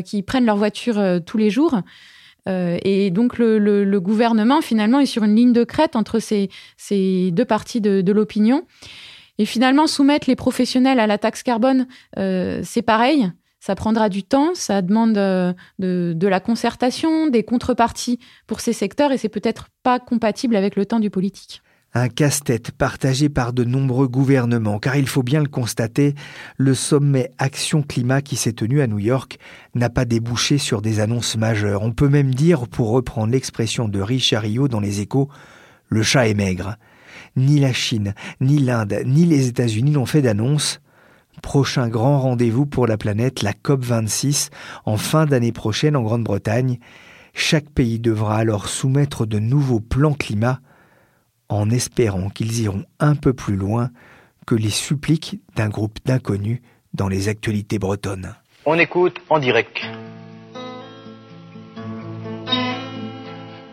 qui 0.05 0.23
prennent 0.23 0.47
leur 0.47 0.57
voiture 0.57 1.03
tous 1.27 1.37
les 1.37 1.51
jours. 1.51 1.81
et 2.47 3.11
donc 3.11 3.39
le, 3.39 3.99
gouvernement 3.99 4.61
finalement 4.61 5.01
est 5.01 5.07
sur 5.07 5.25
une 5.25 5.35
ligne 5.35 5.53
de 5.53 5.65
crête 5.65 5.97
entre 5.97 6.21
ces, 6.21 6.49
deux 7.33 7.45
parties 7.45 7.81
de 7.81 8.13
l'opinion. 8.13 8.63
Et 9.39 9.45
finalement, 9.45 9.87
soumettre 9.87 10.29
les 10.29 10.37
professionnels 10.37 11.01
à 11.01 11.07
la 11.07 11.19
taxe 11.19 11.43
carbone, 11.43 11.87
euh, 12.19 12.61
c'est 12.65 12.83
pareil. 12.83 13.31
Ça 13.59 13.75
prendra 13.75 14.11
du 14.11 14.23
temps, 14.23 14.55
ça 14.55 14.83
demande 14.83 15.17
euh, 15.17 15.55
de, 15.79 16.29
la 16.29 16.39
concertation, 16.39 17.29
des 17.29 17.45
contreparties 17.45 18.19
pour 18.47 18.61
ces 18.61 18.75
secteurs 18.75 19.11
et 19.11 19.17
c'est 19.17 19.31
peut-être 19.31 19.69
pas 19.83 19.99
compatible 19.99 20.55
avec 20.55 20.77
le 20.77 20.85
temps 20.85 21.01
du 21.01 21.09
politique. 21.09 21.63
Un 21.95 22.09
casse-tête 22.09 22.73
partagé 22.73 23.29
par 23.29 23.53
de 23.53 23.65
nombreux 23.65 24.07
gouvernements, 24.07 24.79
car 24.79 24.97
il 24.97 25.09
faut 25.09 25.23
bien 25.23 25.41
le 25.41 25.49
constater, 25.49 26.15
le 26.59 26.75
sommet 26.75 27.31
Action 27.39 27.83
Climat 27.83 28.21
qui 28.21 28.37
s'est 28.37 28.53
tenu 28.53 28.83
à 28.83 28.87
New 28.87 28.99
York 28.99 29.39
n'a 29.75 29.89
pas 29.89 30.05
débouché 30.05 30.59
sur 30.59 30.83
des 30.83 31.01
annonces 31.01 31.37
majeures. 31.37 31.83
On 31.83 31.93
peut 31.93 32.09
même 32.11 32.35
dire, 32.35 32.69
pour 32.69 32.91
reprendre 32.91 33.33
l'expression 33.33 33.89
de 33.89 34.01
Richard 34.01 34.43
Rio 34.43 34.69
dans 34.69 34.81
les 34.81 35.01
échos, 35.01 35.31
le 35.89 36.03
chat 36.03 36.29
est 36.29 36.35
maigre. 36.35 36.77
Ni 37.37 37.61
la 37.61 37.73
Chine, 37.73 38.15
ni 38.41 38.59
l'Inde, 38.59 39.03
ni 39.05 39.27
les 39.27 39.49
États-Unis 39.49 39.93
n'ont 39.93 40.07
fait 40.07 40.23
d'annonce. 40.23 40.81
Prochain 41.43 41.89
grand 41.89 42.21
rendez-vous 42.21 42.67
pour 42.67 42.87
la 42.87 42.97
planète, 42.97 43.43
la 43.43 43.53
COP26, 43.53 44.51
en 44.85 44.97
fin 44.97 45.27
d'année 45.27 45.53
prochaine 45.53 45.97
en 45.97 46.03
Grande-Bretagne. 46.03 46.79
Chaque 47.35 47.69
pays 47.71 47.99
devra 47.99 48.37
alors 48.37 48.69
soumettre 48.69 49.27
de 49.27 49.39
nouveaux 49.39 49.81
plans 49.81 50.15
climat, 50.15 50.61
en 51.49 51.71
espérant 51.71 52.31
qu'ils 52.31 52.61
iront 52.61 52.85
un 53.01 53.17
peu 53.17 53.33
plus 53.33 53.57
loin 53.57 53.91
que 54.47 54.55
les 54.55 54.71
suppliques 54.71 55.41
d'un 55.57 55.69
groupe 55.69 55.99
d'inconnus 56.05 56.61
dans 56.95 57.09
les 57.09 57.29
actualités 57.29 57.79
bretonnes. 57.79 58.35
On 58.67 58.79
écoute 58.79 59.21
en 59.29 59.39
direct. 59.39 59.79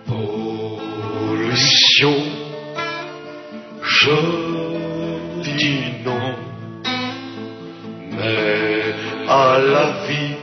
Pollution 0.06 2.41
je 4.00 5.44
dis 5.44 6.04
non, 6.06 6.34
mais 8.12 8.96
à 9.28 9.60
la 9.60 10.08
vie, 10.08 10.36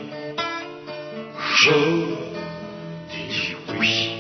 je 1.57 1.79
dis 3.11 3.57
oui. 3.81 4.11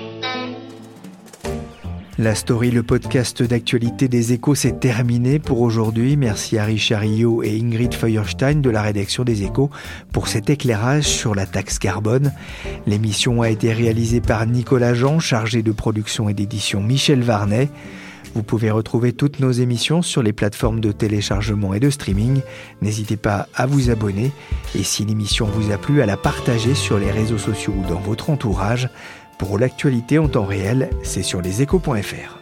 La 2.17 2.35
story, 2.35 2.71
le 2.71 2.83
podcast 2.83 3.43
d'actualité 3.43 4.09
des 4.09 4.33
échos, 4.33 4.55
s'est 4.55 4.79
terminé 4.79 5.38
pour 5.38 5.61
aujourd'hui. 5.61 6.17
Merci 6.17 6.59
à 6.59 6.64
Richard 6.64 7.03
Rio 7.03 7.43
et 7.43 7.61
Ingrid 7.61 7.95
Feuerstein 7.95 8.61
de 8.61 8.71
la 8.71 8.83
rédaction 8.83 9.25
des 9.25 9.43
échos 9.45 9.71
pour 10.11 10.29
cet 10.29 10.49
éclairage 10.49 11.05
sur 11.05 11.35
la 11.35 11.47
taxe 11.47 11.79
carbone. 11.79 12.33
L'émission 12.87 13.43
a 13.43 13.51
été 13.51 13.73
réalisée 13.73 14.23
par 14.23 14.47
Nicolas 14.47 14.95
Jean, 14.95 15.21
chargé 15.21 15.62
de 15.62 15.71
production 15.71 16.29
et 16.29 16.35
d'édition 16.35 16.83
Michel 16.83 17.23
Varnet. 17.23 17.69
Vous 18.35 18.43
pouvez 18.43 18.71
retrouver 18.71 19.12
toutes 19.12 19.41
nos 19.41 19.51
émissions 19.51 20.03
sur 20.03 20.23
les 20.23 20.33
plateformes 20.33 20.81
de 20.81 20.93
téléchargement 20.93 21.75
et 21.75 21.81
de 21.81 21.91
streaming. 21.91 22.41
N'hésitez 22.83 23.17
pas 23.17 23.49
à 23.55 23.67
vous 23.67 23.91
abonner 23.91 24.33
et 24.75 24.83
si 24.83 25.05
l'émission 25.05 25.47
vous 25.47 25.73
a 25.73 25.79
plu, 25.79 26.03
à 26.03 26.07
la 26.07 26.17
partager 26.17 26.75
sur 26.75 26.99
les 26.99 27.11
réseaux 27.11 27.38
sociaux 27.38 27.75
ou 27.77 27.88
dans 27.88 28.01
votre 28.01 28.31
entourage. 28.31 28.88
Pour 29.38 29.59
l'actualité 29.59 30.19
en 30.19 30.29
temps 30.29 30.45
réel, 30.45 30.91
c'est 31.03 31.23
sur 31.23 31.41
leséchos.fr. 31.41 32.38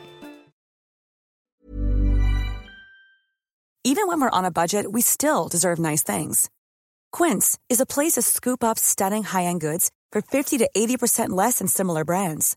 Even 3.85 4.09
when 4.09 4.21
we're 4.21 4.31
on 4.33 4.45
a 4.45 4.51
budget, 4.51 4.91
we 4.91 5.01
still 5.01 5.49
deserve 5.49 5.79
nice 5.79 6.03
things. 6.03 6.51
Quince 7.13 7.57
is 7.71 7.81
a 7.81 7.87
place 7.87 8.15
to 8.15 8.23
scoop 8.23 8.65
up 8.65 8.79
stunning 8.79 9.23
high-end 9.23 9.61
goods 9.61 9.91
for 10.11 10.21
50 10.21 10.59
to 10.59 10.69
80% 10.77 11.31
less 11.31 11.59
than 11.61 11.69
similar 11.69 12.05
brands. 12.05 12.57